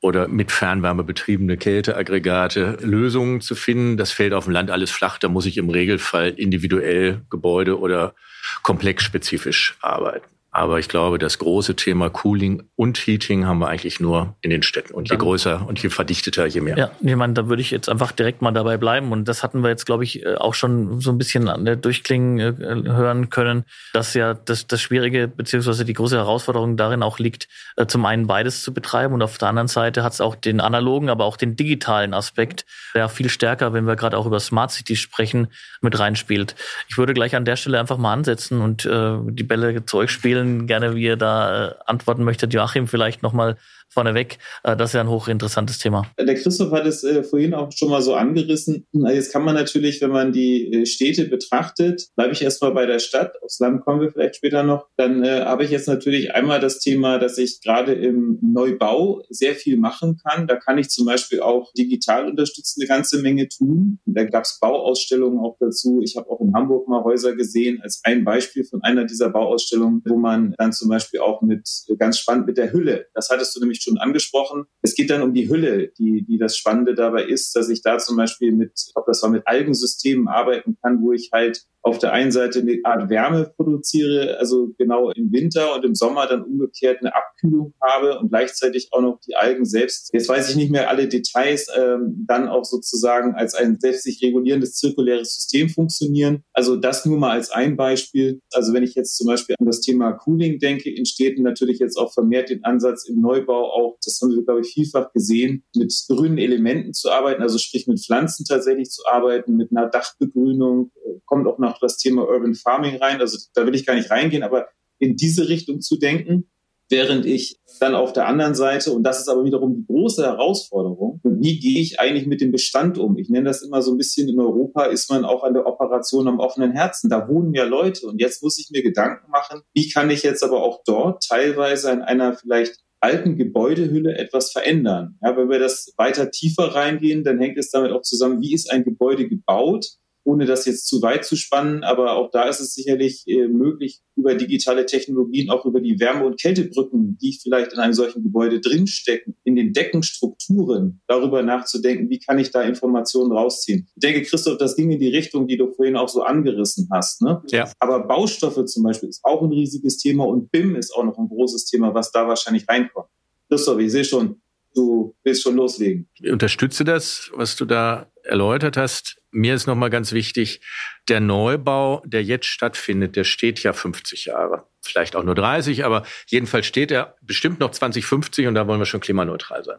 oder 0.00 0.28
mit 0.28 0.52
Fernwärme 0.52 1.02
betriebene 1.02 1.56
Kälteaggregate 1.56 2.78
Lösungen 2.82 3.40
zu 3.40 3.54
finden. 3.54 3.96
Das 3.96 4.12
fällt 4.12 4.34
auf 4.34 4.44
dem 4.44 4.52
Land 4.52 4.70
alles 4.70 4.90
flach. 4.90 5.18
Da 5.18 5.28
muss 5.28 5.46
ich 5.46 5.56
im 5.56 5.70
Regelfall 5.70 6.28
individuell 6.30 7.22
Gebäude 7.30 7.78
oder 7.78 8.14
komplexspezifisch 8.62 9.76
arbeiten. 9.80 10.33
Aber 10.56 10.78
ich 10.78 10.88
glaube, 10.88 11.18
das 11.18 11.38
große 11.38 11.74
Thema 11.74 12.10
Cooling 12.10 12.62
und 12.76 12.96
Heating 12.96 13.44
haben 13.44 13.58
wir 13.58 13.66
eigentlich 13.66 13.98
nur 13.98 14.36
in 14.40 14.50
den 14.50 14.62
Städten. 14.62 14.94
Und 14.94 15.10
je 15.10 15.16
größer 15.16 15.66
und 15.66 15.82
je 15.82 15.90
verdichteter, 15.90 16.46
je 16.46 16.60
mehr. 16.60 16.78
Ja, 16.78 16.90
ich 17.00 17.16
meine, 17.16 17.32
da 17.32 17.48
würde 17.48 17.60
ich 17.60 17.72
jetzt 17.72 17.88
einfach 17.88 18.12
direkt 18.12 18.40
mal 18.40 18.52
dabei 18.52 18.76
bleiben. 18.76 19.10
Und 19.10 19.26
das 19.26 19.42
hatten 19.42 19.64
wir 19.64 19.70
jetzt, 19.70 19.84
glaube 19.84 20.04
ich, 20.04 20.24
äh, 20.24 20.36
auch 20.36 20.54
schon 20.54 21.00
so 21.00 21.10
ein 21.10 21.18
bisschen 21.18 21.48
an 21.48 21.64
der 21.64 21.74
Durchklingen 21.74 22.38
äh, 22.38 22.88
hören 22.88 23.30
können, 23.30 23.64
dass 23.94 24.14
ja 24.14 24.34
das, 24.34 24.68
das 24.68 24.80
Schwierige 24.80 25.26
beziehungsweise 25.26 25.84
die 25.84 25.92
große 25.92 26.16
Herausforderung 26.16 26.76
darin 26.76 27.02
auch 27.02 27.18
liegt, 27.18 27.48
äh, 27.76 27.86
zum 27.86 28.06
einen 28.06 28.28
beides 28.28 28.62
zu 28.62 28.72
betreiben 28.72 29.12
und 29.12 29.22
auf 29.22 29.38
der 29.38 29.48
anderen 29.48 29.66
Seite 29.66 30.04
hat 30.04 30.12
es 30.12 30.20
auch 30.20 30.36
den 30.36 30.60
analogen, 30.60 31.10
aber 31.10 31.24
auch 31.24 31.36
den 31.36 31.56
digitalen 31.56 32.14
Aspekt, 32.14 32.64
der 32.94 33.08
viel 33.08 33.28
stärker, 33.28 33.72
wenn 33.72 33.88
wir 33.88 33.96
gerade 33.96 34.16
auch 34.16 34.26
über 34.26 34.38
Smart 34.38 34.70
Cities 34.70 35.00
sprechen, 35.00 35.48
mit 35.80 35.98
reinspielt. 35.98 36.54
Ich 36.88 36.96
würde 36.96 37.12
gleich 37.12 37.34
an 37.34 37.44
der 37.44 37.56
Stelle 37.56 37.80
einfach 37.80 37.98
mal 37.98 38.12
ansetzen 38.12 38.60
und 38.60 38.86
äh, 38.86 39.16
die 39.30 39.42
Bälle 39.42 39.84
zu 39.84 39.96
euch 39.96 40.12
spielen 40.12 40.43
erzählen, 40.44 40.66
gerne 40.66 40.94
wie 40.94 41.04
ihr 41.04 41.16
da 41.16 41.68
äh, 41.68 41.74
antworten 41.86 42.24
möchtet. 42.24 42.52
Joachim, 42.52 42.86
vielleicht 42.86 43.22
nochmal 43.22 43.56
vorneweg. 43.88 44.38
Äh, 44.62 44.76
das 44.76 44.90
ist 44.90 44.94
ja 44.94 45.00
ein 45.00 45.08
hochinteressantes 45.08 45.78
Thema. 45.78 46.06
Der 46.18 46.34
Christoph 46.34 46.72
hat 46.72 46.86
es 46.86 47.04
äh, 47.04 47.22
vorhin 47.22 47.54
auch 47.54 47.70
schon 47.72 47.90
mal 47.90 48.02
so 48.02 48.14
angerissen. 48.14 48.86
Jetzt 48.92 49.32
kann 49.32 49.44
man 49.44 49.54
natürlich, 49.54 50.00
wenn 50.00 50.10
man 50.10 50.32
die 50.32 50.72
äh, 50.72 50.86
Städte 50.86 51.26
betrachtet, 51.26 52.08
bleibe 52.16 52.32
ich 52.32 52.42
erstmal 52.42 52.72
bei 52.72 52.86
der 52.86 52.98
Stadt. 52.98 53.40
Aufs 53.42 53.58
Land 53.60 53.84
kommen 53.84 54.00
wir 54.00 54.10
vielleicht 54.10 54.36
später 54.36 54.62
noch. 54.62 54.86
Dann 54.96 55.24
habe 55.24 55.64
ich 55.64 55.70
jetzt 55.70 55.88
natürlich 55.88 56.34
einmal 56.34 56.60
das 56.60 56.80
Thema, 56.80 57.18
dass 57.18 57.38
ich 57.38 57.60
gerade 57.60 57.92
im 57.92 58.38
Neubau 58.42 59.22
sehr 59.28 59.54
viel 59.54 59.76
machen 59.76 60.18
kann. 60.24 60.46
Da 60.46 60.56
kann 60.56 60.78
ich 60.78 60.90
zum 60.90 61.06
Beispiel 61.06 61.40
auch 61.40 61.72
digital 61.72 62.28
unterstützen 62.28 62.80
eine 62.80 62.88
ganze 62.88 63.20
Menge 63.20 63.48
tun. 63.48 63.98
Da 64.06 64.24
gab 64.24 64.44
es 64.44 64.58
Bauausstellungen 64.60 65.38
auch 65.38 65.56
dazu. 65.60 66.00
Ich 66.02 66.16
habe 66.16 66.30
auch 66.30 66.40
in 66.40 66.54
Hamburg 66.54 66.88
mal 66.88 67.04
Häuser 67.04 67.34
gesehen 67.34 67.80
als 67.82 68.00
ein 68.04 68.24
Beispiel 68.24 68.64
von 68.64 68.82
einer 68.82 69.04
dieser 69.04 69.30
Bauausstellungen, 69.30 70.02
wo 70.06 70.16
man 70.16 70.54
dann 70.58 70.72
zum 70.72 70.88
Beispiel 70.88 71.20
auch 71.20 71.42
mit 71.42 71.68
ganz 71.98 72.18
spannend 72.18 72.46
mit 72.46 72.58
der 72.58 72.72
Hülle, 72.72 73.06
das 73.14 73.30
hattest 73.30 73.54
du 73.54 73.60
nämlich 73.60 73.73
schon 73.82 73.98
angesprochen. 73.98 74.64
Es 74.82 74.94
geht 74.94 75.10
dann 75.10 75.22
um 75.22 75.34
die 75.34 75.48
Hülle, 75.48 75.92
die, 75.98 76.24
die 76.24 76.38
das 76.38 76.56
Spannende 76.56 76.94
dabei 76.94 77.24
ist, 77.24 77.54
dass 77.56 77.68
ich 77.68 77.82
da 77.82 77.98
zum 77.98 78.16
Beispiel 78.16 78.52
mit, 78.52 78.72
glaube, 78.92 79.06
das 79.08 79.22
war 79.22 79.30
mit 79.30 79.46
Algensystemen 79.46 80.28
arbeiten 80.28 80.76
kann, 80.82 81.02
wo 81.02 81.12
ich 81.12 81.30
halt 81.32 81.64
auf 81.84 81.98
der 81.98 82.12
einen 82.12 82.32
Seite 82.32 82.60
eine 82.60 82.78
Art 82.82 83.10
Wärme 83.10 83.52
produziere, 83.56 84.38
also 84.38 84.70
genau 84.78 85.10
im 85.10 85.30
Winter 85.32 85.74
und 85.74 85.84
im 85.84 85.94
Sommer 85.94 86.26
dann 86.26 86.42
umgekehrt 86.42 87.00
eine 87.00 87.14
Abkühlung 87.14 87.74
habe 87.80 88.18
und 88.18 88.30
gleichzeitig 88.30 88.88
auch 88.92 89.02
noch 89.02 89.20
die 89.20 89.36
Algen 89.36 89.66
selbst, 89.66 90.10
jetzt 90.14 90.28
weiß 90.28 90.48
ich 90.48 90.56
nicht 90.56 90.70
mehr 90.70 90.88
alle 90.88 91.08
Details, 91.08 91.68
ähm, 91.76 92.24
dann 92.26 92.48
auch 92.48 92.64
sozusagen 92.64 93.34
als 93.34 93.54
ein 93.54 93.78
selbst 93.80 94.04
sich 94.04 94.22
regulierendes 94.22 94.76
zirkuläres 94.76 95.34
System 95.34 95.68
funktionieren. 95.68 96.42
Also 96.54 96.76
das 96.76 97.04
nur 97.04 97.18
mal 97.18 97.32
als 97.32 97.50
ein 97.50 97.76
Beispiel. 97.76 98.40
Also 98.52 98.72
wenn 98.72 98.82
ich 98.82 98.94
jetzt 98.94 99.18
zum 99.18 99.26
Beispiel 99.26 99.54
an 99.58 99.66
das 99.66 99.82
Thema 99.82 100.12
Cooling 100.12 100.58
denke, 100.58 100.90
in 100.90 101.04
Städten 101.04 101.42
natürlich 101.42 101.80
jetzt 101.80 101.98
auch 101.98 102.14
vermehrt 102.14 102.48
den 102.48 102.64
Ansatz 102.64 103.06
im 103.06 103.20
Neubau 103.20 103.70
auch, 103.70 103.98
das 104.02 104.18
haben 104.22 104.30
wir, 104.30 104.42
glaube 104.42 104.62
ich, 104.62 104.72
vielfach 104.72 105.12
gesehen, 105.12 105.64
mit 105.76 105.92
grünen 106.08 106.38
Elementen 106.38 106.94
zu 106.94 107.10
arbeiten, 107.10 107.42
also 107.42 107.58
sprich 107.58 107.86
mit 107.86 108.02
Pflanzen 108.02 108.46
tatsächlich 108.46 108.88
zu 108.88 109.02
arbeiten, 109.06 109.56
mit 109.56 109.70
einer 109.70 109.88
Dachbegrünung, 109.88 110.90
äh, 111.04 111.20
kommt 111.26 111.46
auch 111.46 111.58
noch 111.74 111.80
das 111.80 111.98
Thema 111.98 112.26
Urban 112.26 112.54
Farming 112.54 112.96
rein. 112.96 113.20
Also 113.20 113.38
da 113.54 113.66
will 113.66 113.74
ich 113.74 113.86
gar 113.86 113.94
nicht 113.94 114.10
reingehen, 114.10 114.42
aber 114.42 114.68
in 114.98 115.16
diese 115.16 115.48
Richtung 115.48 115.80
zu 115.80 115.98
denken, 115.98 116.48
während 116.90 117.26
ich 117.26 117.58
dann 117.80 117.94
auf 117.94 118.12
der 118.12 118.26
anderen 118.26 118.54
Seite, 118.54 118.92
und 118.92 119.02
das 119.02 119.20
ist 119.20 119.28
aber 119.28 119.44
wiederum 119.44 119.74
die 119.74 119.86
große 119.86 120.22
Herausforderung, 120.22 121.20
wie 121.24 121.58
gehe 121.58 121.80
ich 121.80 121.98
eigentlich 121.98 122.26
mit 122.26 122.40
dem 122.40 122.52
Bestand 122.52 122.98
um? 122.98 123.18
Ich 123.18 123.28
nenne 123.28 123.46
das 123.46 123.62
immer 123.62 123.82
so 123.82 123.92
ein 123.92 123.98
bisschen, 123.98 124.28
in 124.28 124.38
Europa 124.38 124.84
ist 124.84 125.10
man 125.10 125.24
auch 125.24 125.42
an 125.42 125.54
der 125.54 125.66
Operation 125.66 126.28
am 126.28 126.38
offenen 126.38 126.72
Herzen. 126.72 127.10
Da 127.10 127.28
wohnen 127.28 127.54
ja 127.54 127.64
Leute 127.64 128.06
und 128.06 128.20
jetzt 128.20 128.42
muss 128.42 128.58
ich 128.58 128.70
mir 128.70 128.82
Gedanken 128.82 129.30
machen, 129.30 129.62
wie 129.72 129.88
kann 129.88 130.10
ich 130.10 130.22
jetzt 130.22 130.42
aber 130.42 130.62
auch 130.62 130.82
dort 130.84 131.26
teilweise 131.26 131.90
in 131.90 132.02
einer 132.02 132.34
vielleicht 132.34 132.76
alten 133.00 133.36
Gebäudehülle 133.36 134.16
etwas 134.16 134.50
verändern. 134.50 135.18
Ja, 135.22 135.36
wenn 135.36 135.50
wir 135.50 135.58
das 135.58 135.92
weiter 135.98 136.30
tiefer 136.30 136.74
reingehen, 136.74 137.22
dann 137.22 137.38
hängt 137.38 137.58
es 137.58 137.70
damit 137.70 137.92
auch 137.92 138.00
zusammen, 138.00 138.40
wie 138.40 138.54
ist 138.54 138.70
ein 138.70 138.84
Gebäude 138.84 139.28
gebaut? 139.28 139.98
Ohne 140.24 140.46
das 140.46 140.64
jetzt 140.64 140.86
zu 140.86 141.02
weit 141.02 141.24
zu 141.24 141.36
spannen, 141.36 141.84
aber 141.84 142.16
auch 142.16 142.30
da 142.30 142.48
ist 142.48 142.60
es 142.60 142.74
sicherlich 142.74 143.24
äh, 143.26 143.46
möglich, 143.46 144.00
über 144.16 144.34
digitale 144.34 144.86
Technologien, 144.86 145.50
auch 145.50 145.64
über 145.66 145.80
die 145.80 146.00
Wärme- 146.00 146.24
und 146.24 146.40
Kältebrücken, 146.40 147.18
die 147.20 147.38
vielleicht 147.40 147.72
in 147.72 147.78
einem 147.78 147.92
solchen 147.92 148.22
Gebäude 148.22 148.60
drinstecken, 148.60 149.36
in 149.44 149.56
den 149.56 149.72
Deckenstrukturen, 149.72 151.02
darüber 151.06 151.42
nachzudenken, 151.42 152.08
wie 152.10 152.18
kann 152.18 152.38
ich 152.38 152.50
da 152.50 152.62
Informationen 152.62 153.32
rausziehen. 153.32 153.86
Ich 153.94 154.00
denke, 154.00 154.22
Christoph, 154.22 154.58
das 154.58 154.76
ging 154.76 154.90
in 154.90 155.00
die 155.00 155.08
Richtung, 155.08 155.46
die 155.46 155.56
du 155.56 155.72
vorhin 155.72 155.96
auch 155.96 156.08
so 156.08 156.22
angerissen 156.22 156.88
hast. 156.92 157.22
Ne? 157.22 157.42
Ja. 157.50 157.70
Aber 157.78 158.06
Baustoffe 158.06 158.64
zum 158.64 158.84
Beispiel 158.84 159.08
ist 159.08 159.20
auch 159.24 159.42
ein 159.42 159.52
riesiges 159.52 159.98
Thema 159.98 160.26
und 160.26 160.50
BIM 160.50 160.76
ist 160.76 160.94
auch 160.94 161.04
noch 161.04 161.18
ein 161.18 161.28
großes 161.28 161.66
Thema, 161.66 161.94
was 161.94 162.10
da 162.12 162.26
wahrscheinlich 162.26 162.68
reinkommt. 162.68 163.08
Christoph, 163.48 163.78
ich 163.78 163.92
sehe 163.92 164.04
schon, 164.04 164.40
du 164.74 165.14
willst 165.22 165.42
schon 165.42 165.56
loslegen. 165.56 166.08
Ich 166.20 166.30
unterstütze 166.30 166.84
das, 166.84 167.30
was 167.34 167.56
du 167.56 167.64
da 167.64 168.10
erläutert 168.22 168.76
hast. 168.76 169.20
Mir 169.30 169.54
ist 169.54 169.66
nochmal 169.66 169.90
ganz 169.90 170.12
wichtig, 170.12 170.60
der 171.08 171.20
Neubau, 171.20 172.02
der 172.06 172.22
jetzt 172.22 172.46
stattfindet, 172.46 173.16
der 173.16 173.24
steht 173.24 173.62
ja 173.62 173.72
50 173.72 174.26
Jahre. 174.26 174.66
Vielleicht 174.82 175.16
auch 175.16 175.24
nur 175.24 175.34
30, 175.34 175.84
aber 175.84 176.04
jedenfalls 176.26 176.66
steht 176.66 176.90
er 176.90 177.16
bestimmt 177.22 177.60
noch 177.60 177.70
2050 177.70 178.46
und 178.46 178.54
da 178.54 178.66
wollen 178.66 178.80
wir 178.80 178.86
schon 178.86 179.00
klimaneutral 179.00 179.64
sein. 179.64 179.78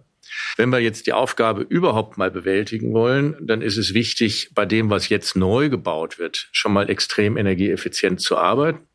Wenn 0.58 0.70
wir 0.70 0.80
jetzt 0.80 1.08
die 1.08 1.14
Aufgabe 1.14 1.62
überhaupt 1.62 2.18
mal 2.18 2.32
bewältigen 2.32 2.94
wollen, 2.94 3.36
dann 3.42 3.62
ist 3.62 3.78
es 3.78 3.94
wichtig, 3.94 4.50
bei 4.54 4.66
dem, 4.66 4.90
was 4.90 5.10
jetzt 5.10 5.36
neu 5.36 5.70
gebaut 5.70 6.20
wird, 6.20 6.50
schon 6.52 6.74
mal 6.74 6.90
extrem 6.90 7.38
energieeffizient 7.38 8.20
zu 8.20 8.38
arbeiten. 8.38 8.88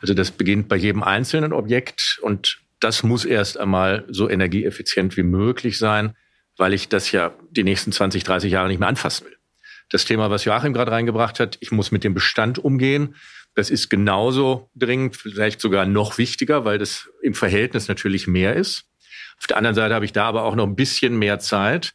Also 0.00 0.14
das 0.14 0.30
beginnt 0.30 0.68
bei 0.68 0.76
jedem 0.76 1.02
einzelnen 1.02 1.52
Objekt 1.52 2.18
und 2.22 2.60
das 2.80 3.02
muss 3.02 3.24
erst 3.24 3.58
einmal 3.58 4.04
so 4.08 4.28
energieeffizient 4.28 5.16
wie 5.16 5.22
möglich 5.22 5.78
sein, 5.78 6.16
weil 6.56 6.72
ich 6.72 6.88
das 6.88 7.12
ja 7.12 7.34
die 7.50 7.64
nächsten 7.64 7.92
20, 7.92 8.24
30 8.24 8.52
Jahre 8.52 8.68
nicht 8.68 8.78
mehr 8.78 8.88
anfassen 8.88 9.26
will. 9.26 9.36
Das 9.88 10.04
Thema, 10.04 10.30
was 10.30 10.44
Joachim 10.44 10.72
gerade 10.72 10.90
reingebracht 10.90 11.38
hat, 11.38 11.58
ich 11.60 11.70
muss 11.70 11.92
mit 11.92 12.02
dem 12.02 12.14
Bestand 12.14 12.58
umgehen. 12.58 13.14
Das 13.54 13.70
ist 13.70 13.88
genauso 13.88 14.70
dringend, 14.74 15.16
vielleicht 15.16 15.60
sogar 15.60 15.86
noch 15.86 16.18
wichtiger, 16.18 16.64
weil 16.64 16.78
das 16.78 17.08
im 17.22 17.34
Verhältnis 17.34 17.88
natürlich 17.88 18.26
mehr 18.26 18.56
ist. 18.56 18.84
Auf 19.38 19.46
der 19.46 19.56
anderen 19.56 19.76
Seite 19.76 19.94
habe 19.94 20.04
ich 20.04 20.12
da 20.12 20.24
aber 20.24 20.44
auch 20.44 20.56
noch 20.56 20.66
ein 20.66 20.76
bisschen 20.76 21.18
mehr 21.18 21.38
Zeit, 21.38 21.94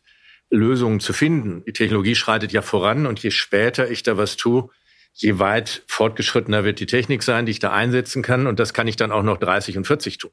Lösungen 0.50 1.00
zu 1.00 1.14
finden. 1.14 1.64
Die 1.66 1.74
Technologie 1.74 2.16
schreitet 2.16 2.52
ja 2.52 2.62
voran 2.62 3.06
und 3.06 3.20
je 3.20 3.32
später 3.32 3.90
ich 3.90 4.04
da 4.04 4.18
was 4.18 4.38
tue, 4.38 4.70
je 5.14 5.40
weit 5.40 5.84
fortgeschrittener 5.88 6.64
wird 6.64 6.80
die 6.80 6.86
Technik 6.86 7.24
sein, 7.24 7.46
die 7.46 7.52
ich 7.52 7.60
da 7.60 7.72
einsetzen 7.72 8.22
kann. 8.22 8.48
Und 8.48 8.60
das 8.60 8.74
kann 8.74 8.88
ich 8.88 8.96
dann 8.96 9.12
auch 9.12 9.24
noch 9.24 9.38
30 9.38 9.78
und 9.78 9.88
40 9.88 10.18
tun. 10.18 10.32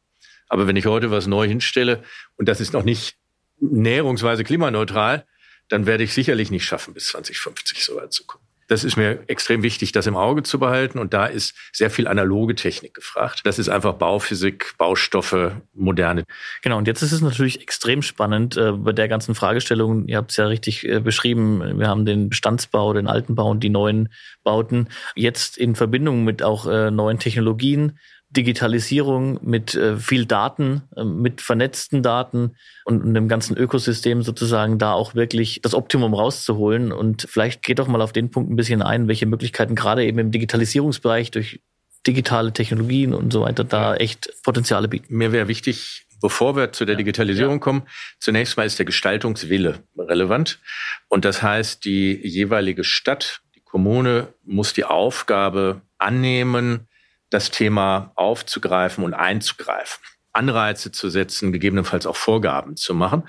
Aber 0.49 0.67
wenn 0.67 0.77
ich 0.77 0.87
heute 0.87 1.11
was 1.11 1.27
neu 1.27 1.47
hinstelle 1.47 2.03
und 2.37 2.49
das 2.49 2.61
ist 2.61 2.73
noch 2.73 2.85
nicht 2.85 3.17
näherungsweise 3.61 4.45
klimaneutral, 4.45 5.25
dann 5.69 5.87
werde 5.87 6.05
ich 6.05 6.15
sicherlich 6.15 6.51
nicht 6.51 6.65
schaffen, 6.65 6.95
bis 6.95 7.09
2050 7.09 7.85
so 7.85 7.97
weit 7.97 8.13
zu 8.13 8.25
kommen. 8.25 8.45
Das 8.69 8.85
ist 8.85 8.97
mir 8.97 9.21
extrem 9.29 9.63
wichtig, 9.63 9.93
das 9.93 10.07
im 10.07 10.15
Auge 10.15 10.43
zu 10.43 10.59
behalten. 10.59 10.99
Und 10.99 11.15
da 11.15 11.25
ist 11.25 11.55
sehr 11.73 11.91
viel 11.91 12.07
analoge 12.07 12.55
Technik 12.55 12.93
gefragt. 12.93 13.41
Das 13.45 13.59
ist 13.59 13.71
einfach 13.71 13.95
Bauphysik, 13.95 14.75
Baustoffe, 14.77 15.53
moderne. 15.73 16.25
Genau. 16.63 16.77
Und 16.77 16.87
jetzt 16.87 17.01
ist 17.01 17.13
es 17.13 17.23
natürlich 17.23 17.63
extrem 17.63 18.03
spannend 18.03 18.59
äh, 18.59 18.73
bei 18.73 18.93
der 18.93 19.09
ganzen 19.09 19.35
Fragestellung. 19.35 20.07
Ihr 20.07 20.19
habt 20.19 20.33
es 20.33 20.37
ja 20.37 20.47
richtig 20.47 20.87
äh, 20.87 21.01
beschrieben. 21.01 21.79
Wir 21.79 21.89
haben 21.89 22.05
den 22.05 22.29
Bestandsbau, 22.29 22.93
den 22.93 23.09
alten 23.09 23.35
Bau 23.35 23.51
und 23.51 23.61
die 23.61 23.71
neuen 23.71 24.11
Bauten. 24.45 24.89
Jetzt 25.15 25.57
in 25.57 25.75
Verbindung 25.75 26.25
mit 26.25 26.43
auch 26.43 26.67
äh, 26.67 26.91
neuen 26.91 27.19
Technologien 27.19 27.99
Digitalisierung 28.31 29.41
mit 29.43 29.75
äh, 29.75 29.97
viel 29.97 30.27
Daten, 30.27 30.83
äh, 30.97 31.05
mit 31.05 31.41
vernetzten 31.41 32.03
Daten 32.03 32.57
und, 32.85 33.03
und 33.03 33.15
dem 33.15 33.29
ganzen 33.29 33.57
Ökosystem 33.57 34.23
sozusagen 34.23 34.79
da 34.79 34.93
auch 34.93 35.15
wirklich 35.15 35.61
das 35.63 35.75
Optimum 35.75 36.13
rauszuholen. 36.13 36.93
Und 36.93 37.27
vielleicht 37.29 37.63
geht 37.63 37.79
doch 37.79 37.89
mal 37.89 38.03
auf 38.03 38.13
den 38.13 38.31
Punkt 38.31 38.51
ein 38.51 38.57
bisschen 38.57 38.83
ein, 38.83 39.09
welche 39.09 39.27
Möglichkeiten 39.27 39.75
gerade 39.75 40.05
eben 40.05 40.19
im 40.19 40.31
Digitalisierungsbereich 40.31 41.31
durch 41.31 41.61
digitale 42.07 42.53
Technologien 42.53 43.15
und 43.15 43.33
so 43.33 43.43
weiter 43.43 43.65
da 43.65 43.97
echt 43.97 44.31
Potenziale 44.45 44.89
bieten. 44.89 45.17
Mir 45.17 45.33
wäre 45.33 45.49
wichtig, 45.49 46.07
bevor 46.21 46.55
wir 46.55 46.73
zu 46.73 46.85
der 46.85 46.97
Digitalisierung 46.97 47.57
ja. 47.57 47.61
kommen, 47.61 47.83
zunächst 48.21 48.57
mal 48.57 48.65
ist 48.65 48.79
der 48.79 48.87
Gestaltungswille 48.87 49.83
relevant. 49.97 50.61
Und 51.09 51.25
das 51.25 51.43
heißt, 51.43 51.85
die 51.85 52.21
jeweilige 52.27 52.85
Stadt, 52.85 53.41
die 53.55 53.61
Kommune 53.61 54.29
muss 54.45 54.75
die 54.75 54.85
Aufgabe 54.85 55.81
annehmen, 55.99 56.89
das 57.31 57.51
Thema 57.51 58.13
aufzugreifen 58.15 59.05
und 59.05 59.15
einzugreifen. 59.15 60.03
Anreize 60.33 60.93
zu 60.93 61.11
setzen, 61.11 61.53
gegebenenfalls 61.53 62.07
auch 62.07 62.17
Vorgaben 62.17 62.77
zu 62.77 62.95
machen. 62.95 63.25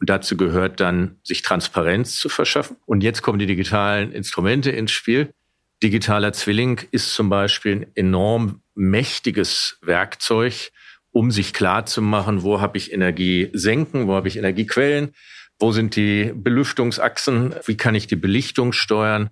Und 0.00 0.08
dazu 0.08 0.36
gehört 0.36 0.80
dann, 0.80 1.18
sich 1.22 1.42
Transparenz 1.42 2.16
zu 2.16 2.28
verschaffen. 2.28 2.76
Und 2.86 3.02
jetzt 3.02 3.22
kommen 3.22 3.38
die 3.38 3.46
digitalen 3.46 4.12
Instrumente 4.12 4.70
ins 4.70 4.92
Spiel. 4.92 5.34
Digitaler 5.82 6.32
Zwilling 6.32 6.80
ist 6.90 7.12
zum 7.12 7.28
Beispiel 7.28 7.72
ein 7.72 7.86
enorm 7.94 8.62
mächtiges 8.74 9.78
Werkzeug, 9.82 10.72
um 11.10 11.30
sich 11.30 11.52
klar 11.52 11.86
zu 11.86 12.00
machen, 12.00 12.42
wo 12.42 12.60
habe 12.60 12.78
ich 12.78 12.92
Energiesenken, 12.92 14.06
wo 14.08 14.14
habe 14.14 14.28
ich 14.28 14.36
Energiequellen, 14.36 15.12
wo 15.58 15.70
sind 15.72 15.94
die 15.96 16.32
Belüftungsachsen, 16.34 17.54
wie 17.66 17.76
kann 17.76 17.94
ich 17.94 18.06
die 18.06 18.16
Belichtung 18.16 18.72
steuern 18.72 19.30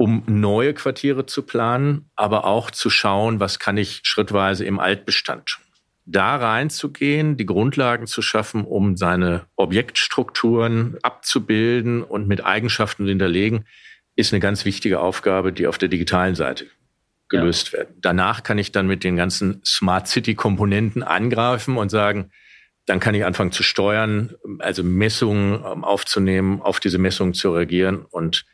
um 0.00 0.22
neue 0.26 0.72
Quartiere 0.72 1.26
zu 1.26 1.42
planen, 1.42 2.08
aber 2.16 2.46
auch 2.46 2.70
zu 2.70 2.88
schauen, 2.88 3.38
was 3.38 3.58
kann 3.58 3.76
ich 3.76 4.00
schrittweise 4.02 4.64
im 4.64 4.80
Altbestand. 4.80 5.58
Da 6.06 6.36
reinzugehen, 6.36 7.36
die 7.36 7.44
Grundlagen 7.44 8.06
zu 8.06 8.22
schaffen, 8.22 8.64
um 8.64 8.96
seine 8.96 9.44
Objektstrukturen 9.56 10.96
abzubilden 11.02 12.02
und 12.02 12.28
mit 12.28 12.42
Eigenschaften 12.42 13.06
hinterlegen, 13.06 13.66
ist 14.16 14.32
eine 14.32 14.40
ganz 14.40 14.64
wichtige 14.64 15.00
Aufgabe, 15.00 15.52
die 15.52 15.66
auf 15.66 15.76
der 15.76 15.90
digitalen 15.90 16.34
Seite 16.34 16.68
gelöst 17.28 17.72
ja. 17.72 17.80
werden. 17.80 17.96
Danach 18.00 18.42
kann 18.42 18.56
ich 18.56 18.72
dann 18.72 18.86
mit 18.86 19.04
den 19.04 19.16
ganzen 19.16 19.60
Smart 19.66 20.08
City 20.08 20.34
Komponenten 20.34 21.02
angreifen 21.02 21.76
und 21.76 21.90
sagen, 21.90 22.30
dann 22.86 23.00
kann 23.00 23.14
ich 23.14 23.26
anfangen 23.26 23.52
zu 23.52 23.62
steuern, 23.62 24.34
also 24.60 24.82
Messungen 24.82 25.56
ähm, 25.56 25.84
aufzunehmen, 25.84 26.62
auf 26.62 26.80
diese 26.80 26.96
Messungen 26.96 27.34
zu 27.34 27.52
reagieren 27.52 28.06
und 28.06 28.46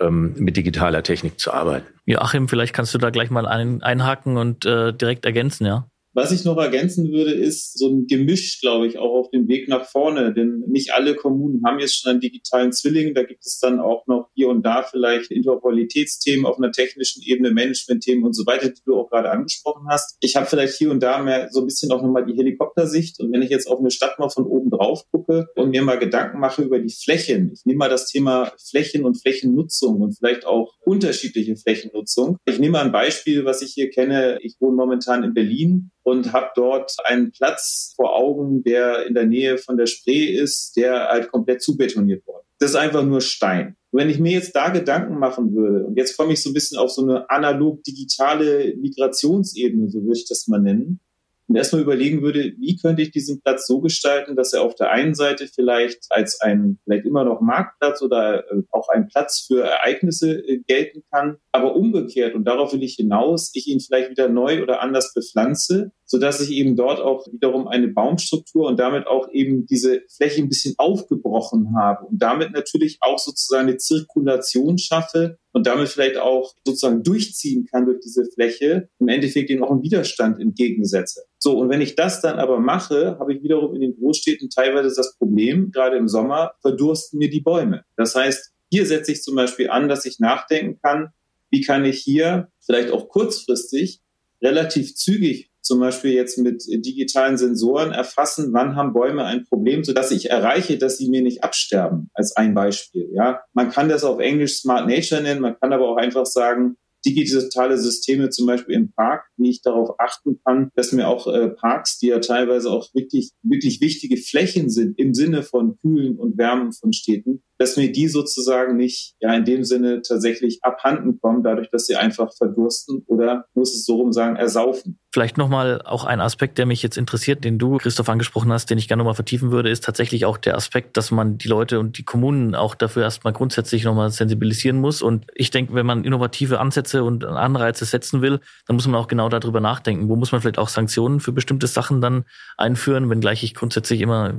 ähm, 0.00 0.34
mit 0.36 0.56
digitaler 0.56 1.02
Technik 1.02 1.40
zu 1.40 1.52
arbeiten. 1.52 1.86
Joachim, 2.06 2.48
vielleicht 2.48 2.74
kannst 2.74 2.94
du 2.94 2.98
da 2.98 3.10
gleich 3.10 3.30
mal 3.30 3.46
ein, 3.46 3.82
einhaken 3.82 4.36
und 4.36 4.64
äh, 4.64 4.92
direkt 4.92 5.24
ergänzen, 5.24 5.66
ja? 5.66 5.86
Was 6.18 6.32
ich 6.32 6.44
noch 6.44 6.56
ergänzen 6.56 7.12
würde, 7.12 7.30
ist 7.30 7.78
so 7.78 7.90
ein 7.90 8.08
Gemisch, 8.08 8.60
glaube 8.60 8.88
ich, 8.88 8.98
auch 8.98 9.14
auf 9.14 9.30
dem 9.30 9.46
Weg 9.46 9.68
nach 9.68 9.88
vorne. 9.88 10.34
Denn 10.34 10.64
nicht 10.66 10.92
alle 10.92 11.14
Kommunen 11.14 11.62
haben 11.64 11.78
jetzt 11.78 11.94
schon 11.94 12.10
einen 12.10 12.20
digitalen 12.20 12.72
Zwilling. 12.72 13.14
Da 13.14 13.22
gibt 13.22 13.46
es 13.46 13.60
dann 13.60 13.78
auch 13.78 14.04
noch 14.08 14.28
hier 14.34 14.48
und 14.48 14.66
da 14.66 14.82
vielleicht 14.82 15.30
Interoperabilitätsthemen 15.30 16.44
auf 16.44 16.58
einer 16.58 16.72
technischen 16.72 17.22
Ebene, 17.22 17.52
Managementthemen 17.52 18.24
und 18.24 18.32
so 18.32 18.46
weiter, 18.46 18.68
die 18.68 18.80
du 18.84 18.96
auch 18.96 19.08
gerade 19.10 19.30
angesprochen 19.30 19.86
hast. 19.88 20.16
Ich 20.18 20.34
habe 20.34 20.46
vielleicht 20.46 20.74
hier 20.74 20.90
und 20.90 21.04
da 21.04 21.22
mehr 21.22 21.50
so 21.52 21.60
ein 21.60 21.66
bisschen 21.66 21.92
auch 21.92 22.02
nochmal 22.02 22.26
die 22.26 22.36
Helikoptersicht. 22.36 23.20
Und 23.20 23.32
wenn 23.32 23.42
ich 23.42 23.50
jetzt 23.50 23.70
auf 23.70 23.78
eine 23.78 23.92
Stadt 23.92 24.18
mal 24.18 24.28
von 24.28 24.44
oben 24.44 24.70
drauf 24.70 25.04
gucke 25.12 25.46
und 25.54 25.70
mir 25.70 25.82
mal 25.82 26.00
Gedanken 26.00 26.40
mache 26.40 26.62
über 26.62 26.80
die 26.80 26.92
Flächen, 26.92 27.52
ich 27.54 27.64
nehme 27.64 27.78
mal 27.78 27.88
das 27.88 28.10
Thema 28.10 28.50
Flächen 28.68 29.04
und 29.04 29.22
Flächennutzung 29.22 30.00
und 30.00 30.18
vielleicht 30.18 30.46
auch 30.46 30.74
unterschiedliche 30.84 31.54
Flächennutzung. 31.54 32.38
Ich 32.44 32.58
nehme 32.58 32.72
mal 32.72 32.86
ein 32.86 32.90
Beispiel, 32.90 33.44
was 33.44 33.62
ich 33.62 33.74
hier 33.74 33.90
kenne. 33.90 34.40
Ich 34.42 34.56
wohne 34.58 34.74
momentan 34.74 35.22
in 35.22 35.32
Berlin 35.32 35.92
und 36.10 36.32
habe 36.32 36.50
dort 36.54 36.92
einen 37.04 37.32
Platz 37.32 37.92
vor 37.96 38.16
Augen, 38.16 38.62
der 38.62 39.06
in 39.06 39.14
der 39.14 39.26
Nähe 39.26 39.58
von 39.58 39.76
der 39.76 39.86
Spree 39.86 40.26
ist, 40.26 40.76
der 40.76 41.08
halt 41.08 41.30
komplett 41.30 41.62
zubetoniert 41.62 42.26
worden 42.26 42.48
das 42.58 42.70
ist 42.70 42.76
einfach 42.76 43.04
nur 43.04 43.20
Stein. 43.20 43.76
wenn 43.90 44.10
ich 44.10 44.18
mir 44.18 44.32
jetzt 44.32 44.54
da 44.54 44.68
Gedanken 44.68 45.18
machen 45.18 45.54
würde, 45.54 45.86
und 45.86 45.96
jetzt 45.96 46.16
komme 46.16 46.34
ich 46.34 46.42
so 46.42 46.50
ein 46.50 46.54
bisschen 46.54 46.78
auf 46.78 46.90
so 46.90 47.02
eine 47.02 47.30
analog-digitale 47.30 48.76
Migrationsebene, 48.76 49.88
so 49.88 50.02
würde 50.02 50.18
ich 50.18 50.28
das 50.28 50.46
mal 50.46 50.60
nennen, 50.60 51.00
und 51.48 51.56
erstmal 51.56 51.82
überlegen 51.82 52.22
würde, 52.22 52.52
wie 52.58 52.76
könnte 52.76 53.02
ich 53.02 53.10
diesen 53.10 53.40
Platz 53.40 53.66
so 53.66 53.80
gestalten, 53.80 54.36
dass 54.36 54.52
er 54.52 54.62
auf 54.62 54.74
der 54.74 54.90
einen 54.90 55.14
Seite 55.14 55.46
vielleicht 55.46 56.06
als 56.10 56.40
ein, 56.40 56.78
vielleicht 56.84 57.06
immer 57.06 57.24
noch 57.24 57.40
Marktplatz 57.40 58.02
oder 58.02 58.44
äh, 58.50 58.62
auch 58.70 58.88
ein 58.90 59.08
Platz 59.08 59.46
für 59.46 59.62
Ereignisse 59.62 60.32
äh, 60.46 60.58
gelten 60.66 61.02
kann, 61.10 61.38
aber 61.52 61.74
umgekehrt, 61.74 62.34
und 62.34 62.44
darauf 62.44 62.72
will 62.74 62.82
ich 62.82 62.94
hinaus, 62.96 63.50
ich 63.54 63.66
ihn 63.66 63.80
vielleicht 63.80 64.10
wieder 64.10 64.28
neu 64.28 64.62
oder 64.62 64.82
anders 64.82 65.14
bepflanze, 65.14 65.92
so 66.10 66.18
dass 66.18 66.40
ich 66.40 66.50
eben 66.50 66.74
dort 66.74 67.00
auch 67.00 67.26
wiederum 67.30 67.68
eine 67.68 67.88
Baumstruktur 67.88 68.66
und 68.66 68.80
damit 68.80 69.06
auch 69.06 69.30
eben 69.30 69.66
diese 69.66 70.02
Fläche 70.08 70.42
ein 70.42 70.48
bisschen 70.48 70.74
aufgebrochen 70.78 71.76
habe 71.76 72.06
und 72.06 72.20
damit 72.20 72.52
natürlich 72.52 72.98
auch 73.00 73.18
sozusagen 73.18 73.68
eine 73.68 73.76
Zirkulation 73.76 74.78
schaffe, 74.78 75.38
und 75.58 75.66
damit 75.66 75.88
vielleicht 75.88 76.18
auch 76.18 76.54
sozusagen 76.64 77.02
durchziehen 77.02 77.66
kann 77.66 77.86
durch 77.86 77.98
diese 78.00 78.24
Fläche, 78.26 78.88
im 79.00 79.08
Endeffekt 79.08 79.50
ihnen 79.50 79.64
auch 79.64 79.72
einen 79.72 79.82
Widerstand 79.82 80.38
entgegensetze. 80.40 81.24
So, 81.38 81.58
und 81.58 81.68
wenn 81.68 81.80
ich 81.80 81.96
das 81.96 82.20
dann 82.20 82.38
aber 82.38 82.60
mache, 82.60 83.16
habe 83.18 83.34
ich 83.34 83.42
wiederum 83.42 83.74
in 83.74 83.80
den 83.80 83.96
Großstädten 83.96 84.50
teilweise 84.50 84.94
das 84.94 85.16
Problem, 85.16 85.72
gerade 85.72 85.96
im 85.96 86.06
Sommer 86.06 86.52
verdursten 86.60 87.18
mir 87.18 87.28
die 87.28 87.40
Bäume. 87.40 87.82
Das 87.96 88.14
heißt, 88.14 88.52
hier 88.70 88.86
setze 88.86 89.10
ich 89.10 89.22
zum 89.22 89.34
Beispiel 89.34 89.68
an, 89.68 89.88
dass 89.88 90.04
ich 90.04 90.20
nachdenken 90.20 90.78
kann, 90.80 91.08
wie 91.50 91.62
kann 91.62 91.84
ich 91.84 91.98
hier 91.98 92.52
vielleicht 92.60 92.92
auch 92.92 93.08
kurzfristig 93.08 94.00
relativ 94.40 94.94
zügig 94.94 95.50
zum 95.68 95.80
Beispiel 95.80 96.12
jetzt 96.12 96.38
mit 96.38 96.64
digitalen 96.66 97.36
Sensoren 97.36 97.92
erfassen, 97.92 98.54
wann 98.54 98.74
haben 98.74 98.94
Bäume 98.94 99.24
ein 99.24 99.44
Problem, 99.44 99.84
sodass 99.84 100.10
ich 100.10 100.30
erreiche, 100.30 100.78
dass 100.78 100.96
sie 100.96 101.10
mir 101.10 101.20
nicht 101.20 101.44
absterben, 101.44 102.10
als 102.14 102.34
ein 102.36 102.54
Beispiel. 102.54 103.10
Ja, 103.12 103.42
man 103.52 103.68
kann 103.68 103.90
das 103.90 104.02
auf 104.02 104.18
Englisch 104.18 104.56
Smart 104.56 104.88
Nature 104.88 105.22
nennen, 105.22 105.42
man 105.42 105.60
kann 105.60 105.74
aber 105.74 105.90
auch 105.90 105.96
einfach 105.98 106.24
sagen, 106.24 106.76
digitale 107.04 107.76
Systeme 107.76 108.30
zum 108.30 108.46
Beispiel 108.46 108.74
im 108.74 108.92
Park, 108.92 109.26
wie 109.36 109.50
ich 109.50 109.60
darauf 109.60 110.00
achten 110.00 110.40
kann, 110.42 110.70
dass 110.74 110.92
mir 110.92 111.06
auch 111.06 111.26
äh, 111.26 111.50
Parks, 111.50 111.98
die 111.98 112.08
ja 112.08 112.18
teilweise 112.18 112.70
auch 112.70 112.88
wirklich, 112.94 113.32
wirklich 113.42 113.82
wichtige 113.82 114.16
Flächen 114.16 114.70
sind 114.70 114.98
im 114.98 115.12
Sinne 115.12 115.42
von 115.42 115.76
Kühlen 115.76 116.18
und 116.18 116.38
Wärmen 116.38 116.72
von 116.72 116.94
Städten, 116.94 117.42
dass 117.58 117.76
mir 117.76 117.92
die 117.92 118.08
sozusagen 118.08 118.76
nicht 118.76 119.14
ja 119.20 119.34
in 119.34 119.44
dem 119.44 119.64
Sinne 119.64 120.02
tatsächlich 120.02 120.60
abhanden 120.62 121.20
kommen, 121.20 121.42
dadurch, 121.42 121.70
dass 121.70 121.86
sie 121.86 121.96
einfach 121.96 122.32
verdursten 122.36 123.02
oder 123.06 123.46
muss 123.54 123.74
es 123.74 123.84
so 123.84 123.96
rum 123.96 124.12
sagen, 124.12 124.36
ersaufen. 124.36 124.98
Vielleicht 125.12 125.38
nochmal 125.38 125.80
auch 125.82 126.04
ein 126.04 126.20
Aspekt, 126.20 126.58
der 126.58 126.66
mich 126.66 126.82
jetzt 126.82 126.98
interessiert, 126.98 127.42
den 127.42 127.58
du, 127.58 127.78
Christoph, 127.78 128.08
angesprochen 128.08 128.52
hast, 128.52 128.70
den 128.70 128.78
ich 128.78 128.88
gerne 128.88 129.00
nochmal 129.00 129.14
vertiefen 129.14 129.50
würde, 129.50 129.70
ist 129.70 129.82
tatsächlich 129.82 130.26
auch 130.26 130.36
der 130.36 130.54
Aspekt, 130.54 130.96
dass 130.96 131.10
man 131.10 131.38
die 131.38 131.48
Leute 131.48 131.80
und 131.80 131.98
die 131.98 132.04
Kommunen 132.04 132.54
auch 132.54 132.74
dafür 132.74 133.04
erstmal 133.04 133.32
grundsätzlich 133.32 133.84
nochmal 133.84 134.10
sensibilisieren 134.10 134.78
muss. 134.78 135.00
Und 135.00 135.26
ich 135.34 135.50
denke, 135.50 135.74
wenn 135.74 135.86
man 135.86 136.04
innovative 136.04 136.60
Ansätze 136.60 137.04
und 137.04 137.24
Anreize 137.24 137.86
setzen 137.86 138.20
will, 138.20 138.40
dann 138.66 138.76
muss 138.76 138.86
man 138.86 139.00
auch 139.00 139.08
genau 139.08 139.28
darüber 139.30 139.60
nachdenken. 139.60 140.08
Wo 140.08 140.16
muss 140.16 140.30
man 140.30 140.42
vielleicht 140.42 140.58
auch 140.58 140.68
Sanktionen 140.68 141.20
für 141.20 141.32
bestimmte 141.32 141.66
Sachen 141.66 142.00
dann 142.00 142.24
einführen, 142.58 143.08
wenngleich 143.08 143.42
ich 143.42 143.54
grundsätzlich 143.54 144.02
immer 144.02 144.34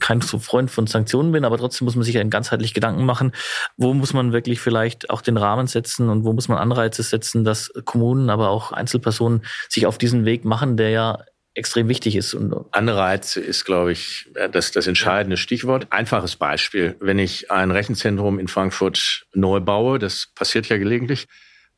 kein 0.00 0.20
so 0.20 0.38
Freund 0.38 0.70
von 0.70 0.86
Sanktionen 0.86 1.32
bin, 1.32 1.44
aber 1.44 1.56
trotzdem 1.56 1.86
muss 1.86 1.96
man 1.96 2.04
sich 2.04 2.14
ja 2.14 2.20
ganzheitlich 2.60 2.74
Gedanken 2.74 3.04
machen, 3.04 3.32
wo 3.76 3.94
muss 3.94 4.12
man 4.12 4.32
wirklich 4.32 4.60
vielleicht 4.60 5.10
auch 5.10 5.22
den 5.22 5.36
Rahmen 5.36 5.66
setzen 5.66 6.08
und 6.08 6.24
wo 6.24 6.32
muss 6.32 6.48
man 6.48 6.58
Anreize 6.58 7.02
setzen, 7.02 7.44
dass 7.44 7.72
Kommunen, 7.84 8.30
aber 8.30 8.50
auch 8.50 8.72
Einzelpersonen 8.72 9.42
sich 9.68 9.86
auf 9.86 9.98
diesen 9.98 10.24
Weg 10.24 10.44
machen, 10.44 10.76
der 10.76 10.90
ja 10.90 11.18
extrem 11.54 11.88
wichtig 11.88 12.16
ist. 12.16 12.34
Und 12.34 12.54
Anreize 12.72 13.40
ist, 13.40 13.64
glaube 13.64 13.92
ich, 13.92 14.30
das, 14.52 14.70
das 14.70 14.86
entscheidende 14.86 15.36
Stichwort. 15.36 15.88
Einfaches 15.90 16.36
Beispiel. 16.36 16.96
Wenn 17.00 17.18
ich 17.18 17.50
ein 17.50 17.70
Rechenzentrum 17.70 18.38
in 18.38 18.46
Frankfurt 18.46 19.26
neu 19.34 19.60
baue, 19.60 19.98
das 19.98 20.28
passiert 20.34 20.68
ja 20.68 20.78
gelegentlich, 20.78 21.26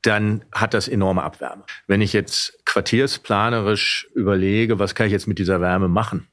dann 0.03 0.45
hat 0.53 0.75
das 0.75 0.89
enorme 0.89 1.23
Abwärme. 1.23 1.65
Wenn 1.87 2.01
ich 2.03 2.13
jetzt 2.13 2.59
quartiersplanerisch 2.67 4.09
überlege, 4.15 4.79
was 4.79 4.95
kann 4.95 5.07
ich 5.07 5.13
jetzt 5.13 5.29
mit 5.29 5.39
dieser 5.39 5.61
Wärme 5.61 5.89
machen 5.89 6.27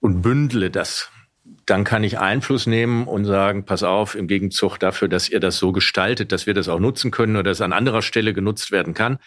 und 0.00 0.22
bündle 0.22 0.70
das, 0.70 1.10
dann 1.66 1.84
kann 1.84 2.04
ich 2.04 2.18
Einfluss 2.18 2.66
nehmen 2.66 3.06
und 3.06 3.24
sagen, 3.24 3.64
pass 3.64 3.82
auf, 3.82 4.14
im 4.14 4.26
Gegenzug 4.26 4.78
dafür, 4.78 5.08
dass 5.08 5.28
ihr 5.28 5.40
das 5.40 5.58
so 5.58 5.72
gestaltet, 5.72 6.32
dass 6.32 6.46
wir 6.46 6.54
das 6.54 6.68
auch 6.68 6.80
nutzen 6.80 7.10
können 7.10 7.36
oder 7.36 7.50
dass 7.50 7.60
an 7.60 7.72
anderer 7.72 8.02
Stelle 8.02 8.32
genutzt 8.32 8.70
werden 8.70 8.94
kann. 8.94 9.18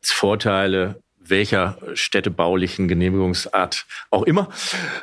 Vorteile 0.00 1.02
welcher 1.30 1.78
städtebaulichen 1.94 2.88
Genehmigungsart 2.88 3.86
auch 4.10 4.22
immer, 4.22 4.48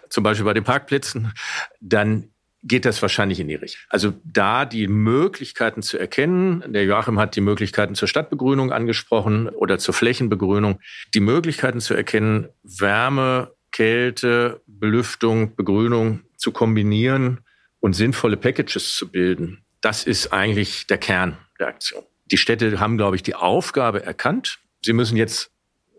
zum 0.09 0.23
Beispiel 0.23 0.45
bei 0.45 0.53
den 0.53 0.63
Parkplätzen, 0.63 1.33
dann 1.81 2.29
geht 2.63 2.85
das 2.85 3.01
wahrscheinlich 3.01 3.39
in 3.39 3.47
die 3.47 3.55
Richtung. 3.55 3.81
Also 3.89 4.13
da 4.23 4.65
die 4.65 4.87
Möglichkeiten 4.87 5.83
zu 5.83 5.99
erkennen, 5.99 6.63
der 6.67 6.83
Joachim 6.83 7.19
hat 7.19 7.35
die 7.35 7.41
Möglichkeiten 7.41 7.93
zur 7.93 8.07
Stadtbegrünung 8.07 8.71
angesprochen 8.71 9.49
oder 9.49 9.77
zur 9.77 9.93
Flächenbegrünung, 9.93 10.79
die 11.13 11.19
Möglichkeiten 11.19 11.79
zu 11.79 11.93
erkennen, 11.93 12.49
Wärme, 12.63 13.51
Kälte, 13.71 14.61
Belüftung, 14.65 15.55
Begrünung 15.55 16.21
zu 16.45 16.51
kombinieren 16.51 17.39
und 17.79 17.93
sinnvolle 17.93 18.37
Packages 18.37 18.95
zu 18.95 19.09
bilden, 19.09 19.65
das 19.81 20.03
ist 20.03 20.31
eigentlich 20.31 20.85
der 20.85 20.99
Kern 20.99 21.39
der 21.59 21.69
Aktion. 21.69 22.03
Die 22.25 22.37
Städte 22.37 22.79
haben, 22.79 22.97
glaube 22.97 23.15
ich, 23.15 23.23
die 23.23 23.33
Aufgabe 23.33 24.05
erkannt. 24.05 24.59
Sie 24.83 24.93
müssen 24.93 25.17
jetzt 25.17 25.49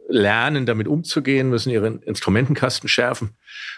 lernen, 0.08 0.64
damit 0.64 0.86
umzugehen, 0.86 1.50
müssen 1.50 1.70
ihren 1.70 2.00
Instrumentenkasten 2.00 2.88
schärfen 2.88 3.30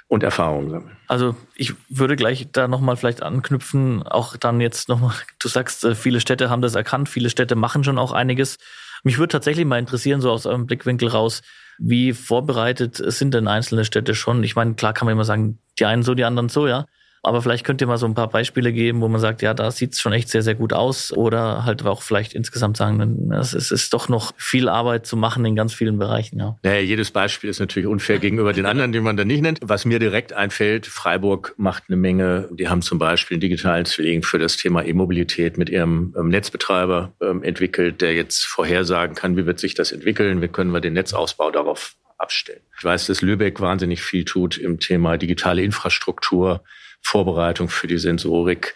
und 0.09 0.23
Erfahrungen 0.23 0.69
sammeln. 0.69 0.97
Also 1.07 1.35
ich 1.55 1.73
würde 1.89 2.17
gleich 2.17 2.49
da 2.53 2.69
nochmal 2.69 2.99
vielleicht 2.99 3.23
anknüpfen, 3.23 4.03
auch 4.03 4.37
dann 4.37 4.61
jetzt 4.61 4.91
nochmal, 4.91 5.15
du 5.39 5.49
sagst, 5.49 5.85
äh, 5.85 5.95
viele 5.95 6.21
Städte 6.21 6.51
haben 6.51 6.61
das 6.61 6.75
erkannt, 6.75 7.09
viele 7.09 7.31
Städte 7.31 7.57
machen 7.57 7.83
schon 7.83 7.99
auch 7.99 8.13
einiges. 8.13 8.59
Mich 9.05 9.17
würde 9.17 9.33
tatsächlich 9.33 9.65
mal 9.65 9.79
interessieren, 9.79 10.21
so 10.21 10.31
aus 10.31 10.45
eurem 10.45 10.67
Blickwinkel 10.67 11.09
raus, 11.09 11.41
wie 11.79 12.13
vorbereitet 12.13 12.97
sind 12.97 13.33
denn 13.33 13.49
einzelne 13.49 13.87
Städte 13.87 14.15
schon? 14.15 14.43
Ich 14.43 14.55
meine, 14.55 14.75
klar 14.75 14.93
kann 14.93 15.07
man 15.07 15.13
immer 15.13 15.25
sagen, 15.25 15.59
die 15.79 15.87
einen 15.87 16.03
so, 16.03 16.15
die 16.15 16.25
anderen 16.25 16.49
so, 16.49 16.67
ja. 16.67 16.87
Aber 17.23 17.43
vielleicht 17.43 17.65
könnt 17.65 17.81
ihr 17.81 17.87
mal 17.87 17.99
so 17.99 18.07
ein 18.07 18.15
paar 18.15 18.29
Beispiele 18.29 18.73
geben, 18.73 19.01
wo 19.01 19.09
man 19.09 19.21
sagt, 19.21 19.43
ja, 19.43 19.55
da 19.55 19.71
sieht 19.71 19.95
es 19.95 20.01
schon 20.01 20.13
echt 20.13 20.29
sehr, 20.29 20.43
sehr 20.43 20.55
gut 20.55 20.73
aus. 20.73 21.13
Oder 21.13 21.65
halt 21.65 21.85
auch 21.85 22.03
vielleicht 22.03 22.33
insgesamt 22.33 22.77
sagen, 22.77 23.33
es 23.33 23.55
ist, 23.55 23.71
ist 23.71 23.93
doch 23.93 24.09
noch 24.09 24.33
viel 24.37 24.69
Arbeit 24.69 25.07
zu 25.07 25.17
machen 25.17 25.45
in 25.45 25.57
ganz 25.57 25.75
vielen 25.75 25.99
Bereichen. 25.99 26.39
Ja. 26.39 26.59
Naja, 26.63 26.81
jedes 26.81 27.11
Beispiel 27.11 27.51
ist 27.51 27.61
natürlich 27.61 27.89
unfair 27.89 28.19
gegenüber 28.19 28.53
den 28.53 28.67
anderen, 28.67 28.93
die 28.93 29.01
man 29.01 29.17
dann 29.17 29.27
nicht 29.27 29.43
nennt. 29.43 29.59
Was 29.63 29.85
mir 29.85 29.99
direkt 29.99 30.33
einfällt, 30.33 30.87
Freiburg 30.87 31.55
macht 31.57 31.85
eine 31.89 31.97
Menge. 31.97 32.49
Die 32.53 32.69
haben 32.69 32.83
zum 32.83 32.99
Beispiel 32.99 33.35
einen 33.35 33.41
digitalen 33.41 33.85
Zwilling 33.85 34.23
für 34.23 34.39
das 34.39 34.57
Thema 34.57 34.85
E-Mobilität 34.85 35.59
mit 35.59 35.71
ihrem 35.71 36.15
ähm, 36.17 36.29
Netzbetreiber 36.29 37.13
ähm, 37.21 37.43
entwickelt, 37.43 38.01
der 38.01 38.15
jetzt 38.15 38.47
vorhersagen 38.47 39.15
kann, 39.15 39.37
wie 39.37 39.47
wird 39.47 39.59
sich 39.59 39.75
das 39.75 39.93
entwickeln, 39.93 40.41
wie 40.41 40.49
können 40.49 40.71
wir 40.71 40.81
den 40.81 40.93
Netzausbau 40.95 41.51
darauf 41.51 41.97
abstellen. 42.19 42.63
Ich 42.77 42.85
weiß, 42.85 43.07
dass 43.07 43.23
Lübeck 43.23 43.61
wahnsinnig 43.61 44.03
viel 44.03 44.25
tut 44.25 44.59
im 44.59 44.79
Thema 44.79 45.17
digitale 45.17 45.63
Infrastruktur. 45.63 46.63
Vorbereitung 47.01 47.69
für 47.69 47.87
die 47.87 47.99
Sensorik. 47.99 48.75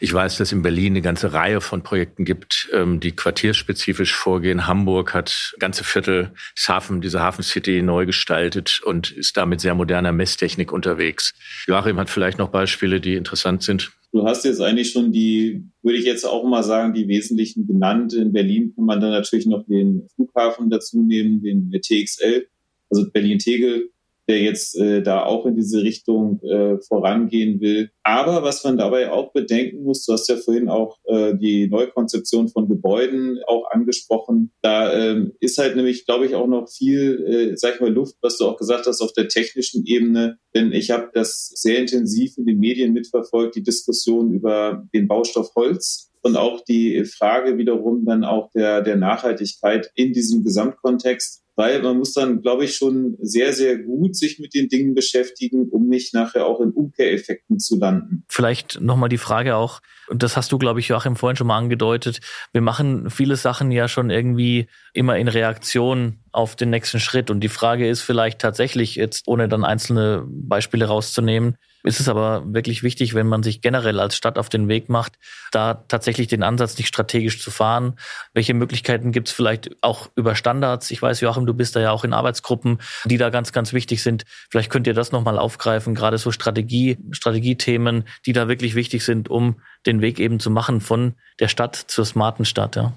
Ich 0.00 0.12
weiß, 0.12 0.36
dass 0.36 0.52
in 0.52 0.62
Berlin 0.62 0.92
eine 0.92 1.02
ganze 1.02 1.32
Reihe 1.32 1.60
von 1.60 1.82
Projekten 1.82 2.24
gibt, 2.24 2.68
ähm, 2.72 3.00
die 3.00 3.12
quartierspezifisch 3.12 4.14
vorgehen. 4.14 4.66
Hamburg 4.66 5.14
hat 5.14 5.54
ganze 5.58 5.82
Viertel 5.82 6.32
des 6.56 6.68
Hafen, 6.68 7.00
diese 7.00 7.20
Hafen 7.20 7.42
City 7.42 7.82
neu 7.82 8.06
gestaltet 8.06 8.80
und 8.84 9.10
ist 9.10 9.36
da 9.36 9.46
mit 9.46 9.60
sehr 9.60 9.74
moderner 9.74 10.12
Messtechnik 10.12 10.72
unterwegs. 10.72 11.34
Joachim 11.66 11.96
hat 11.98 12.10
vielleicht 12.10 12.38
noch 12.38 12.50
Beispiele, 12.50 13.00
die 13.00 13.14
interessant 13.14 13.62
sind. 13.62 13.90
Du 14.12 14.24
hast 14.24 14.44
jetzt 14.44 14.60
eigentlich 14.60 14.92
schon 14.92 15.10
die, 15.10 15.64
würde 15.82 15.98
ich 15.98 16.04
jetzt 16.04 16.24
auch 16.24 16.44
mal 16.44 16.62
sagen, 16.62 16.94
die 16.94 17.08
wesentlichen 17.08 17.66
genannt. 17.66 18.14
In 18.14 18.32
Berlin 18.32 18.72
kann 18.74 18.84
man 18.84 19.00
dann 19.00 19.10
natürlich 19.10 19.46
noch 19.46 19.66
den 19.66 20.06
Flughafen 20.14 20.70
dazu 20.70 21.02
nehmen, 21.02 21.42
den 21.42 21.70
TXL, 21.72 22.46
also 22.90 23.10
Berlin-Tegel 23.10 23.90
der 24.28 24.42
jetzt 24.42 24.76
äh, 24.76 25.02
da 25.02 25.24
auch 25.24 25.46
in 25.46 25.56
diese 25.56 25.82
Richtung 25.82 26.40
äh, 26.42 26.78
vorangehen 26.86 27.60
will. 27.60 27.90
Aber 28.02 28.42
was 28.42 28.62
man 28.62 28.76
dabei 28.76 29.10
auch 29.10 29.32
bedenken 29.32 29.82
muss, 29.82 30.04
du 30.04 30.12
hast 30.12 30.28
ja 30.28 30.36
vorhin 30.36 30.68
auch 30.68 30.98
äh, 31.06 31.34
die 31.34 31.66
Neukonzeption 31.68 32.48
von 32.48 32.68
Gebäuden 32.68 33.38
auch 33.46 33.70
angesprochen. 33.70 34.52
Da 34.60 34.92
ähm, 34.92 35.32
ist 35.40 35.56
halt 35.56 35.76
nämlich, 35.76 36.04
glaube 36.04 36.26
ich, 36.26 36.34
auch 36.34 36.46
noch 36.46 36.68
viel, 36.68 37.24
äh, 37.26 37.56
sag 37.56 37.76
ich 37.76 37.80
mal, 37.80 37.90
Luft, 37.90 38.16
was 38.20 38.36
du 38.36 38.44
auch 38.44 38.58
gesagt 38.58 38.86
hast, 38.86 39.00
auf 39.00 39.14
der 39.14 39.28
technischen 39.28 39.86
Ebene. 39.86 40.38
Denn 40.54 40.72
ich 40.72 40.90
habe 40.90 41.08
das 41.14 41.50
sehr 41.54 41.78
intensiv 41.78 42.36
in 42.36 42.44
den 42.44 42.58
Medien 42.58 42.92
mitverfolgt, 42.92 43.56
die 43.56 43.62
Diskussion 43.62 44.32
über 44.34 44.86
den 44.92 45.08
Baustoff 45.08 45.54
Holz 45.56 46.10
und 46.20 46.36
auch 46.36 46.62
die 46.64 47.04
Frage 47.04 47.56
wiederum 47.56 48.04
dann 48.04 48.24
auch 48.24 48.50
der, 48.50 48.82
der 48.82 48.96
Nachhaltigkeit 48.96 49.90
in 49.94 50.12
diesem 50.12 50.44
Gesamtkontext 50.44 51.42
weil 51.58 51.82
man 51.82 51.98
muss 51.98 52.12
dann, 52.12 52.40
glaube 52.40 52.64
ich, 52.64 52.76
schon 52.76 53.16
sehr, 53.20 53.52
sehr 53.52 53.78
gut 53.78 54.14
sich 54.14 54.38
mit 54.38 54.54
den 54.54 54.68
Dingen 54.68 54.94
beschäftigen, 54.94 55.68
um 55.68 55.88
nicht 55.88 56.14
nachher 56.14 56.46
auch 56.46 56.60
in 56.60 56.70
Umkehreffekten 56.70 57.58
zu 57.58 57.80
landen. 57.80 58.22
Vielleicht 58.28 58.80
nochmal 58.80 59.08
die 59.08 59.18
Frage 59.18 59.56
auch, 59.56 59.80
und 60.06 60.22
das 60.22 60.36
hast 60.36 60.52
du, 60.52 60.58
glaube 60.58 60.78
ich, 60.78 60.86
Joachim 60.86 61.16
vorhin 61.16 61.36
schon 61.36 61.48
mal 61.48 61.58
angedeutet, 61.58 62.20
wir 62.52 62.60
machen 62.60 63.10
viele 63.10 63.34
Sachen 63.34 63.72
ja 63.72 63.88
schon 63.88 64.08
irgendwie 64.08 64.68
immer 64.92 65.16
in 65.16 65.26
Reaktion 65.26 66.20
auf 66.30 66.54
den 66.54 66.70
nächsten 66.70 67.00
Schritt. 67.00 67.28
Und 67.28 67.40
die 67.40 67.48
Frage 67.48 67.88
ist 67.88 68.02
vielleicht 68.02 68.38
tatsächlich 68.38 68.94
jetzt, 68.94 69.26
ohne 69.26 69.48
dann 69.48 69.64
einzelne 69.64 70.24
Beispiele 70.28 70.84
rauszunehmen, 70.84 71.56
ist 71.84 72.00
es 72.00 72.08
aber 72.08 72.42
wirklich 72.46 72.82
wichtig, 72.82 73.14
wenn 73.14 73.26
man 73.26 73.42
sich 73.42 73.60
generell 73.60 74.00
als 74.00 74.16
Stadt 74.16 74.38
auf 74.38 74.48
den 74.48 74.68
Weg 74.68 74.88
macht, 74.88 75.18
da 75.52 75.74
tatsächlich 75.74 76.26
den 76.26 76.42
Ansatz 76.42 76.76
nicht 76.76 76.88
strategisch 76.88 77.40
zu 77.40 77.50
fahren. 77.50 77.94
Welche 78.34 78.54
Möglichkeiten 78.54 79.12
gibt 79.12 79.28
es 79.28 79.34
vielleicht 79.34 79.76
auch 79.82 80.10
über 80.16 80.34
Standards? 80.34 80.90
Ich 80.90 81.00
weiß, 81.00 81.20
Joachim, 81.20 81.46
du 81.46 81.54
bist 81.54 81.76
da 81.76 81.80
ja 81.80 81.92
auch 81.92 82.04
in 82.04 82.12
Arbeitsgruppen, 82.12 82.78
die 83.04 83.16
da 83.16 83.30
ganz, 83.30 83.52
ganz 83.52 83.72
wichtig 83.72 84.02
sind. 84.02 84.24
Vielleicht 84.50 84.70
könnt 84.70 84.86
ihr 84.86 84.94
das 84.94 85.12
nochmal 85.12 85.38
aufgreifen, 85.38 85.94
gerade 85.94 86.18
so 86.18 86.32
Strategie, 86.32 86.98
Strategiethemen, 87.12 88.04
die 88.26 88.32
da 88.32 88.48
wirklich 88.48 88.74
wichtig 88.74 89.04
sind, 89.04 89.28
um 89.28 89.60
den 89.86 90.00
Weg 90.00 90.18
eben 90.18 90.40
zu 90.40 90.50
machen 90.50 90.80
von 90.80 91.14
der 91.38 91.48
Stadt 91.48 91.76
zur 91.76 92.04
smarten 92.04 92.44
Stadt. 92.44 92.76
Ja. 92.76 92.92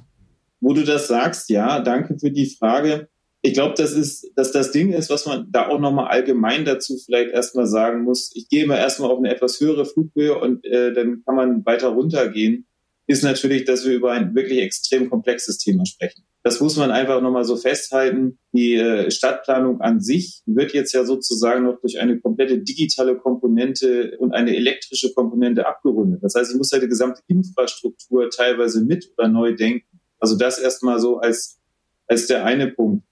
Wo 0.60 0.74
du 0.74 0.84
das 0.84 1.08
sagst, 1.08 1.50
ja, 1.50 1.80
danke 1.80 2.18
für 2.20 2.32
die 2.32 2.56
Frage 2.58 3.10
ich 3.44 3.54
glaube, 3.54 3.74
das 3.76 3.94
ist, 3.94 4.32
dass 4.36 4.52
das 4.52 4.72
Ding 4.72 4.94
ist, 4.94 5.10
was 5.10 5.26
man 5.26 5.48
da 5.52 5.68
auch 5.68 5.80
nochmal 5.80 6.08
allgemein 6.10 6.64
dazu 6.64 6.98
vielleicht 7.04 7.32
erstmal 7.32 7.66
sagen 7.66 8.04
muss. 8.04 8.32
Ich 8.36 8.50
gehe 8.50 8.64
immer 8.64 8.78
erstmal 8.78 9.10
auf 9.10 9.18
eine 9.18 9.34
etwas 9.34 9.60
höhere 9.60 9.86
Flughöhe 9.86 10.38
und 10.38 10.64
äh, 10.66 10.94
dann 10.94 11.24
kann 11.26 11.36
man 11.36 11.66
weiter 11.66 11.90
runtergehen, 11.90 12.68
ist 13.08 13.24
natürlich, 13.24 13.66
dass 13.66 13.86
wir 13.86 13.94
über 13.94 14.12
ein 14.12 14.36
wirklich 14.36 14.60
extrem 14.60 15.10
komplexes 15.10 15.58
Thema 15.58 15.86
sprechen. 15.86 16.24
Das 16.44 16.60
muss 16.60 16.78
man 16.78 16.92
einfach 16.92 17.22
nochmal 17.22 17.44
so 17.44 17.56
festhalten. 17.56 18.40
Die 18.54 18.76
äh, 18.76 19.10
Stadtplanung 19.12 19.82
an 19.82 20.02
sich 20.02 20.42
wird 20.46 20.74
jetzt 20.74 20.94
ja 20.94 21.04
sozusagen 21.04 21.66
noch 21.66 21.80
durch 21.82 22.00
eine 22.00 22.20
komplette 22.20 22.60
digitale 22.60 23.18
Komponente 23.18 24.18
und 24.20 24.34
eine 24.34 24.56
elektrische 24.56 25.14
Komponente 25.14 25.68
abgerundet. 25.68 26.24
Das 26.24 26.36
heißt, 26.36 26.52
ich 26.52 26.58
muss 26.58 26.72
ja 26.72 26.80
die 26.80 26.88
gesamte 26.88 27.22
Infrastruktur 27.28 28.30
teilweise 28.30 28.84
mit 28.84 29.12
oder 29.18 29.28
neu 29.28 29.56
denken. 29.56 30.00
Also 30.20 30.38
das 30.38 30.60
erstmal 30.60 31.00
so 31.00 31.18
als, 31.18 31.60
als 32.08 32.28
der 32.28 32.46
eine 32.46 32.68
Punkt. 32.68 33.04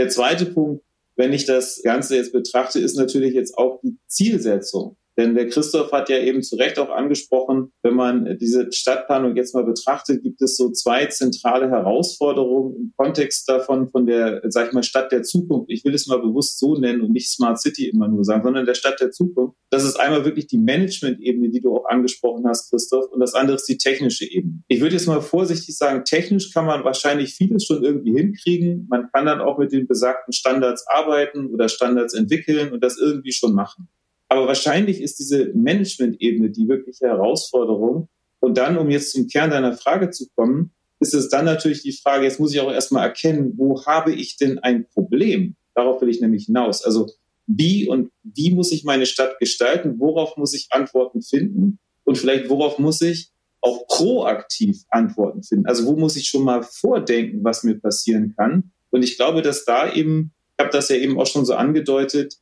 Der 0.00 0.08
zweite 0.08 0.46
Punkt, 0.46 0.82
wenn 1.16 1.34
ich 1.34 1.44
das 1.44 1.82
Ganze 1.82 2.16
jetzt 2.16 2.32
betrachte, 2.32 2.80
ist 2.80 2.96
natürlich 2.96 3.34
jetzt 3.34 3.58
auch 3.58 3.80
die 3.82 3.98
Zielsetzung. 4.06 4.96
Denn 5.20 5.34
der 5.34 5.50
Christoph 5.50 5.92
hat 5.92 6.08
ja 6.08 6.18
eben 6.18 6.42
zu 6.42 6.56
Recht 6.56 6.78
auch 6.78 6.88
angesprochen, 6.88 7.72
wenn 7.82 7.92
man 7.92 8.38
diese 8.38 8.72
Stadtplanung 8.72 9.36
jetzt 9.36 9.54
mal 9.54 9.64
betrachtet, 9.64 10.22
gibt 10.22 10.40
es 10.40 10.56
so 10.56 10.70
zwei 10.70 11.04
zentrale 11.06 11.68
Herausforderungen 11.68 12.74
im 12.74 12.92
Kontext 12.96 13.46
davon, 13.46 13.90
von 13.90 14.06
der, 14.06 14.40
sag 14.48 14.68
ich 14.68 14.72
mal, 14.72 14.82
Stadt 14.82 15.12
der 15.12 15.22
Zukunft. 15.22 15.70
Ich 15.70 15.84
will 15.84 15.92
es 15.92 16.06
mal 16.06 16.22
bewusst 16.22 16.58
so 16.58 16.74
nennen 16.74 17.02
und 17.02 17.12
nicht 17.12 17.30
Smart 17.30 17.60
City 17.60 17.90
immer 17.90 18.08
nur 18.08 18.24
sagen, 18.24 18.42
sondern 18.42 18.64
der 18.64 18.72
Stadt 18.72 18.98
der 18.98 19.10
Zukunft. 19.10 19.58
Das 19.68 19.84
ist 19.84 20.00
einmal 20.00 20.24
wirklich 20.24 20.46
die 20.46 20.56
Management-Ebene, 20.56 21.50
die 21.50 21.60
du 21.60 21.76
auch 21.76 21.84
angesprochen 21.84 22.46
hast, 22.48 22.70
Christoph, 22.70 23.12
und 23.12 23.20
das 23.20 23.34
andere 23.34 23.56
ist 23.56 23.68
die 23.68 23.76
technische 23.76 24.24
Ebene. 24.24 24.62
Ich 24.68 24.80
würde 24.80 24.94
jetzt 24.94 25.06
mal 25.06 25.20
vorsichtig 25.20 25.76
sagen, 25.76 26.06
technisch 26.06 26.50
kann 26.50 26.64
man 26.64 26.82
wahrscheinlich 26.82 27.34
vieles 27.34 27.66
schon 27.66 27.84
irgendwie 27.84 28.14
hinkriegen. 28.14 28.86
Man 28.88 29.10
kann 29.12 29.26
dann 29.26 29.42
auch 29.42 29.58
mit 29.58 29.70
den 29.72 29.86
besagten 29.86 30.32
Standards 30.32 30.86
arbeiten 30.86 31.50
oder 31.52 31.68
Standards 31.68 32.14
entwickeln 32.14 32.72
und 32.72 32.82
das 32.82 32.96
irgendwie 32.96 33.32
schon 33.32 33.54
machen. 33.54 33.90
Aber 34.30 34.46
wahrscheinlich 34.46 35.00
ist 35.00 35.18
diese 35.18 35.52
Management-Ebene 35.54 36.50
die 36.50 36.68
wirkliche 36.68 37.06
Herausforderung. 37.06 38.08
Und 38.38 38.56
dann, 38.56 38.78
um 38.78 38.88
jetzt 38.88 39.12
zum 39.12 39.26
Kern 39.26 39.50
deiner 39.50 39.76
Frage 39.76 40.10
zu 40.10 40.28
kommen, 40.36 40.70
ist 41.00 41.14
es 41.14 41.28
dann 41.30 41.44
natürlich 41.46 41.82
die 41.82 41.92
Frage, 41.92 42.24
jetzt 42.24 42.38
muss 42.38 42.54
ich 42.54 42.60
auch 42.60 42.70
erstmal 42.70 43.08
erkennen, 43.08 43.54
wo 43.56 43.84
habe 43.86 44.14
ich 44.14 44.36
denn 44.36 44.60
ein 44.60 44.86
Problem? 44.86 45.56
Darauf 45.74 46.00
will 46.00 46.08
ich 46.08 46.20
nämlich 46.20 46.44
hinaus. 46.44 46.84
Also 46.84 47.10
wie 47.48 47.88
und 47.88 48.12
wie 48.22 48.54
muss 48.54 48.70
ich 48.70 48.84
meine 48.84 49.06
Stadt 49.06 49.40
gestalten? 49.40 49.98
Worauf 49.98 50.36
muss 50.36 50.54
ich 50.54 50.68
Antworten 50.70 51.22
finden? 51.22 51.80
Und 52.04 52.16
vielleicht 52.16 52.48
worauf 52.48 52.78
muss 52.78 53.00
ich 53.00 53.32
auch 53.60 53.84
proaktiv 53.88 54.84
Antworten 54.90 55.42
finden? 55.42 55.66
Also 55.66 55.86
wo 55.86 55.96
muss 55.96 56.14
ich 56.14 56.28
schon 56.28 56.44
mal 56.44 56.62
vordenken, 56.62 57.42
was 57.42 57.64
mir 57.64 57.80
passieren 57.80 58.34
kann? 58.36 58.70
Und 58.90 59.02
ich 59.02 59.16
glaube, 59.16 59.42
dass 59.42 59.64
da 59.64 59.92
eben, 59.92 60.32
ich 60.56 60.62
habe 60.64 60.72
das 60.72 60.88
ja 60.88 60.96
eben 60.96 61.18
auch 61.18 61.26
schon 61.26 61.44
so 61.44 61.54
angedeutet, 61.54 62.36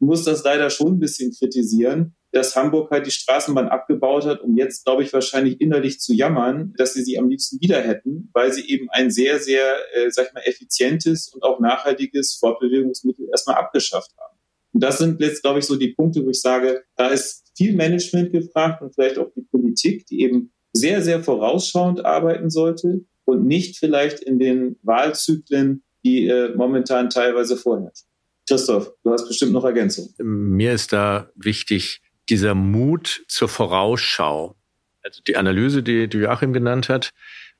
muss 0.00 0.24
das 0.24 0.44
leider 0.44 0.70
schon 0.70 0.94
ein 0.94 0.98
bisschen 0.98 1.32
kritisieren, 1.32 2.14
dass 2.32 2.56
Hamburg 2.56 2.90
halt 2.90 3.06
die 3.06 3.10
Straßenbahn 3.10 3.68
abgebaut 3.68 4.26
hat, 4.26 4.42
um 4.42 4.56
jetzt, 4.56 4.84
glaube 4.84 5.02
ich, 5.02 5.12
wahrscheinlich 5.12 5.60
innerlich 5.60 5.98
zu 6.00 6.12
jammern, 6.12 6.74
dass 6.76 6.94
sie 6.94 7.02
sie 7.02 7.18
am 7.18 7.28
liebsten 7.28 7.60
wieder 7.60 7.80
hätten, 7.80 8.30
weil 8.34 8.52
sie 8.52 8.68
eben 8.68 8.88
ein 8.90 9.10
sehr, 9.10 9.38
sehr, 9.38 9.76
äh, 9.94 10.10
sag 10.10 10.28
ich 10.28 10.34
mal, 10.34 10.42
effizientes 10.44 11.28
und 11.28 11.42
auch 11.42 11.58
nachhaltiges 11.60 12.34
Fortbewegungsmittel 12.34 13.28
erstmal 13.30 13.56
abgeschafft 13.56 14.10
haben. 14.18 14.38
Und 14.74 14.82
das 14.82 14.98
sind 14.98 15.20
jetzt, 15.20 15.42
glaube 15.42 15.60
ich, 15.60 15.64
so 15.64 15.76
die 15.76 15.94
Punkte, 15.94 16.24
wo 16.24 16.30
ich 16.30 16.40
sage, 16.40 16.84
da 16.96 17.08
ist 17.08 17.50
viel 17.56 17.74
Management 17.74 18.32
gefragt 18.32 18.82
und 18.82 18.94
vielleicht 18.94 19.18
auch 19.18 19.30
die 19.34 19.46
Politik, 19.50 20.06
die 20.06 20.20
eben 20.20 20.52
sehr, 20.72 21.02
sehr 21.02 21.22
vorausschauend 21.22 22.04
arbeiten 22.04 22.50
sollte 22.50 23.04
und 23.24 23.46
nicht 23.46 23.78
vielleicht 23.78 24.20
in 24.20 24.38
den 24.38 24.76
Wahlzyklen, 24.82 25.82
die 26.04 26.28
äh, 26.28 26.54
momentan 26.54 27.10
teilweise 27.10 27.56
vorherrschen. 27.56 28.07
Christoph, 28.48 28.92
du 29.04 29.12
hast 29.12 29.28
bestimmt 29.28 29.52
noch 29.52 29.64
Ergänzung. 29.64 30.12
Mir 30.18 30.72
ist 30.72 30.92
da 30.92 31.30
wichtig 31.34 32.00
dieser 32.28 32.54
Mut 32.54 33.22
zur 33.28 33.48
Vorausschau. 33.48 34.56
Also 35.02 35.22
die 35.26 35.36
Analyse, 35.36 35.82
die, 35.82 36.08
die 36.08 36.18
Joachim 36.18 36.52
genannt 36.52 36.88
hat, 36.88 37.10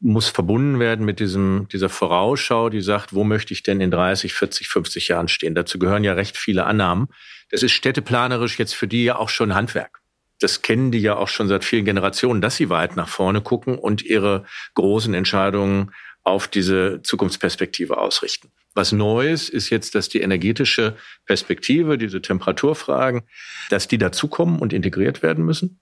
muss 0.00 0.28
verbunden 0.28 0.78
werden 0.78 1.04
mit 1.04 1.20
diesem, 1.20 1.66
dieser 1.72 1.88
Vorausschau, 1.88 2.68
die 2.70 2.80
sagt, 2.80 3.14
wo 3.14 3.24
möchte 3.24 3.52
ich 3.52 3.62
denn 3.62 3.80
in 3.80 3.90
30, 3.90 4.32
40, 4.32 4.68
50 4.68 5.08
Jahren 5.08 5.28
stehen? 5.28 5.54
Dazu 5.54 5.78
gehören 5.78 6.04
ja 6.04 6.12
recht 6.12 6.36
viele 6.36 6.64
Annahmen. 6.64 7.08
Das 7.50 7.62
ist 7.62 7.72
städteplanerisch 7.72 8.58
jetzt 8.58 8.74
für 8.74 8.86
die 8.86 9.04
ja 9.04 9.16
auch 9.16 9.28
schon 9.28 9.54
Handwerk. 9.54 10.00
Das 10.40 10.62
kennen 10.62 10.92
die 10.92 11.00
ja 11.00 11.16
auch 11.16 11.28
schon 11.28 11.48
seit 11.48 11.64
vielen 11.64 11.84
Generationen, 11.84 12.40
dass 12.40 12.56
sie 12.56 12.70
weit 12.70 12.96
nach 12.96 13.08
vorne 13.08 13.40
gucken 13.40 13.76
und 13.76 14.02
ihre 14.02 14.44
großen 14.74 15.14
Entscheidungen 15.14 15.92
auf 16.22 16.46
diese 16.46 17.00
Zukunftsperspektive 17.02 17.98
ausrichten. 17.98 18.52
Was 18.78 18.92
Neues 18.92 19.48
ist 19.48 19.70
jetzt, 19.70 19.96
dass 19.96 20.08
die 20.08 20.20
energetische 20.20 20.94
Perspektive, 21.26 21.98
diese 21.98 22.22
Temperaturfragen, 22.22 23.22
dass 23.70 23.88
die 23.88 23.98
dazukommen 23.98 24.60
und 24.60 24.72
integriert 24.72 25.20
werden 25.20 25.44
müssen. 25.44 25.80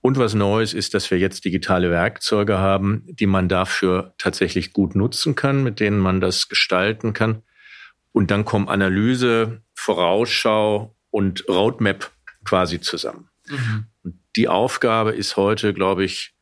Und 0.00 0.18
was 0.18 0.34
Neues 0.34 0.74
ist, 0.74 0.92
dass 0.94 1.08
wir 1.12 1.20
jetzt 1.20 1.44
digitale 1.44 1.88
Werkzeuge 1.92 2.58
haben, 2.58 3.04
die 3.06 3.26
man 3.26 3.48
dafür 3.48 4.14
tatsächlich 4.18 4.72
gut 4.72 4.96
nutzen 4.96 5.36
kann, 5.36 5.62
mit 5.62 5.78
denen 5.78 6.00
man 6.00 6.20
das 6.20 6.48
gestalten 6.48 7.12
kann. 7.12 7.44
Und 8.10 8.32
dann 8.32 8.44
kommen 8.44 8.68
Analyse, 8.68 9.62
Vorausschau 9.74 10.96
und 11.10 11.48
Roadmap 11.48 12.10
quasi 12.44 12.80
zusammen. 12.80 13.28
Mhm. 13.46 13.86
Und 14.02 14.18
die 14.34 14.48
Aufgabe 14.48 15.12
ist 15.12 15.36
heute, 15.36 15.72
glaube 15.74 16.02
ich, 16.02 16.34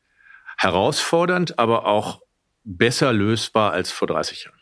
herausfordernd, 0.56 1.58
aber 1.58 1.84
auch 1.84 2.22
besser 2.64 3.12
lösbar 3.12 3.72
als 3.72 3.90
vor 3.90 4.08
30 4.08 4.44
Jahren. 4.44 4.59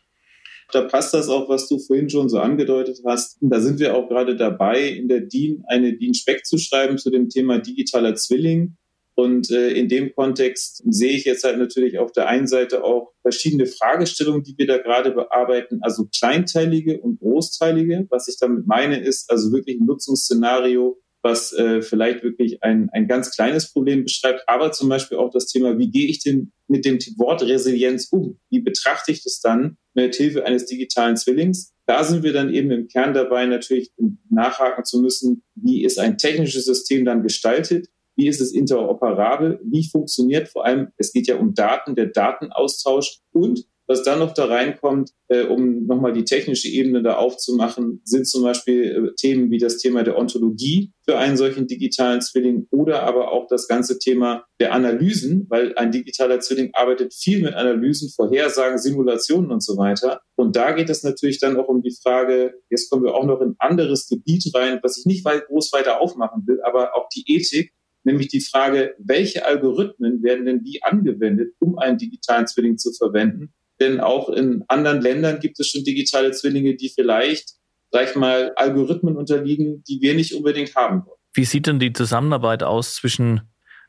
Da 0.71 0.83
passt 0.83 1.15
das 1.15 1.29
auch, 1.29 1.49
was 1.49 1.67
du 1.69 1.79
vorhin 1.79 2.11
schon 2.11 2.29
so 2.29 2.39
angedeutet 2.39 3.01
hast. 3.05 3.39
Da 3.41 3.61
sind 3.61 3.79
wir 3.79 3.97
auch 3.97 4.09
gerade 4.09 4.37
dabei, 4.37 4.89
in 4.89 5.09
der 5.09 5.21
DIN 5.21 5.65
eine 5.67 5.97
DIN-Spec 5.97 6.45
zu 6.45 6.59
schreiben 6.59 6.99
zu 6.99 7.11
dem 7.11 7.29
Thema 7.29 7.59
digitaler 7.59 8.15
Zwilling. 8.15 8.77
Und 9.15 9.51
äh, 9.51 9.71
in 9.71 9.89
dem 9.89 10.15
Kontext 10.15 10.83
sehe 10.87 11.13
ich 11.13 11.25
jetzt 11.25 11.43
halt 11.43 11.59
natürlich 11.59 11.99
auf 11.99 12.13
der 12.13 12.29
einen 12.29 12.47
Seite 12.47 12.85
auch 12.85 13.15
verschiedene 13.23 13.67
Fragestellungen, 13.67 14.45
die 14.45 14.57
wir 14.57 14.67
da 14.69 14.77
gerade 14.77 15.11
bearbeiten, 15.11 15.81
also 15.83 16.07
kleinteilige 16.17 17.01
und 17.01 17.19
großteilige. 17.19 18.07
Was 18.11 18.29
ich 18.29 18.39
damit 18.39 18.67
meine, 18.67 19.01
ist 19.01 19.29
also 19.31 19.51
wirklich 19.51 19.81
ein 19.81 19.87
Nutzungsszenario, 19.87 21.01
was 21.23 21.53
äh, 21.53 21.83
vielleicht 21.83 22.23
wirklich 22.23 22.63
ein, 22.63 22.91
ein 22.93 23.09
ganz 23.09 23.35
kleines 23.35 23.73
Problem 23.73 24.05
beschreibt, 24.05 24.45
aber 24.47 24.71
zum 24.71 24.89
Beispiel 24.89 25.19
auch 25.19 25.31
das 25.31 25.47
Thema, 25.47 25.79
wie 25.79 25.91
gehe 25.91 26.07
ich 26.07 26.23
denn 26.23 26.53
mit 26.69 26.85
dem 26.85 26.99
Wort 27.17 27.43
Resilienz 27.43 28.09
um? 28.13 28.39
Wie 28.51 28.61
betrachte 28.61 29.11
ich 29.11 29.25
das 29.25 29.41
dann 29.41 29.79
mit 30.03 30.15
Hilfe 30.15 30.45
eines 30.45 30.67
digitalen 30.67 31.17
Zwillings? 31.17 31.75
Da 31.87 32.05
sind 32.05 32.23
wir 32.23 32.33
dann 32.33 32.53
eben 32.53 32.71
im 32.71 32.89
Kern 32.89 33.15
dabei, 33.15 33.47
natürlich 33.47 33.93
nachhaken 34.31 34.85
zu 34.85 35.01
müssen, 35.01 35.43
wie 35.55 35.85
ist 35.85 35.99
ein 35.99 36.19
technisches 36.19 36.67
System 36.67 37.05
dann 37.05 37.23
gestaltet? 37.23 37.89
Wie 38.15 38.29
ist 38.29 38.41
es 38.41 38.53
interoperabel? 38.53 39.61
Wie 39.65 39.89
funktioniert 39.89 40.49
vor 40.49 40.65
allem, 40.65 40.89
es 40.97 41.13
geht 41.13 41.29
ja 41.29 41.37
um 41.37 41.55
Daten, 41.55 41.95
der 41.95 42.07
Datenaustausch 42.07 43.21
und 43.33 43.65
was 43.89 44.03
dann 44.03 44.19
noch 44.19 44.35
da 44.35 44.45
reinkommt, 44.45 45.11
äh, 45.29 45.45
um 45.45 45.87
nochmal 45.87 46.13
die 46.13 46.25
technische 46.25 46.69
Ebene 46.69 47.03
da 47.03 47.17
aufzumachen, 47.17 48.03
sind 48.05 48.29
zum 48.29 48.43
Beispiel 48.43 48.85
äh, 48.85 49.15
Themen 49.17 49.51
wie 49.51 49.59
das 49.59 49.79
Thema 49.79 50.05
der 50.05 50.19
Ontologie 50.19 50.93
für 51.05 51.17
einen 51.17 51.39
solchen 51.39 51.67
digitalen 51.67 52.21
Zwilling 52.21 52.67
oder 52.71 53.03
aber 53.03 53.33
auch 53.33 53.47
das 53.49 53.67
ganze 53.67 53.99
Thema 53.99 54.45
der 54.61 54.75
Analysen, 54.75 55.47
weil 55.49 55.75
ein 55.77 55.91
digitaler 55.91 56.39
Zwilling 56.41 56.71
arbeitet 56.75 57.15
viel 57.15 57.43
mit 57.43 57.55
Analysen, 57.55 58.11
Vorhersagen, 58.15 58.79
Simulationen 58.79 59.51
und 59.51 59.65
so 59.65 59.79
weiter. 59.79 60.21
Und 60.37 60.55
da 60.55 60.73
geht 60.73 60.91
es 60.91 61.03
natürlich 61.03 61.41
dann 61.41 61.57
auch 61.57 61.69
um 61.69 61.83
die 61.83 61.97
Frage, 62.03 62.55
jetzt 62.69 62.91
kommen 62.91 63.05
wir 63.05 63.15
auch 63.15 63.25
noch 63.25 63.41
in 63.41 63.51
ein 63.51 63.57
anderes 63.59 64.07
Gebiet 64.07 64.51
rein, 64.55 64.81
was 64.83 64.99
ich 64.99 65.07
nicht 65.07 65.25
weit, 65.25 65.47
groß 65.47 65.73
weiter 65.73 66.03
aufmachen 66.03 66.47
will, 66.47 66.61
aber 66.63 66.95
auch 66.95 67.09
die 67.09 67.25
Ethik, 67.27 67.73
nämlich 68.05 68.29
die 68.29 68.41
Frage, 68.41 68.95
welche 68.99 69.47
Algorithmen 69.47 70.23
werden 70.23 70.45
denn 70.45 70.63
wie 70.63 70.83
angewendet, 70.83 71.55
um 71.59 71.79
einen 71.79 71.97
digitalen 71.97 72.47
Zwilling 72.47 72.77
zu 72.77 72.93
verwenden? 72.93 73.55
Denn 73.81 74.01
auch 74.01 74.29
in 74.29 74.65
anderen 74.69 75.01
Ländern 75.01 75.41
gibt 75.41 75.59
es 75.61 75.69
schon 75.69 75.85
digitale 75.85 76.33
Zwillinge, 76.33 76.77
die 76.77 76.89
vielleicht, 76.89 77.55
sag 77.91 78.11
ich 78.11 78.17
mal, 78.17 78.53
Algorithmen 78.57 79.17
unterliegen, 79.17 79.85
die 79.89 80.01
wir 80.01 80.15
nicht 80.15 80.35
unbedingt 80.35 80.75
haben 80.75 81.07
wollen. 81.07 81.19
Wie 81.35 81.45
sieht 81.45 81.67
denn 81.67 81.79
die 81.79 81.93
Zusammenarbeit 81.93 82.63
aus 82.63 82.95
zwischen 82.95 83.43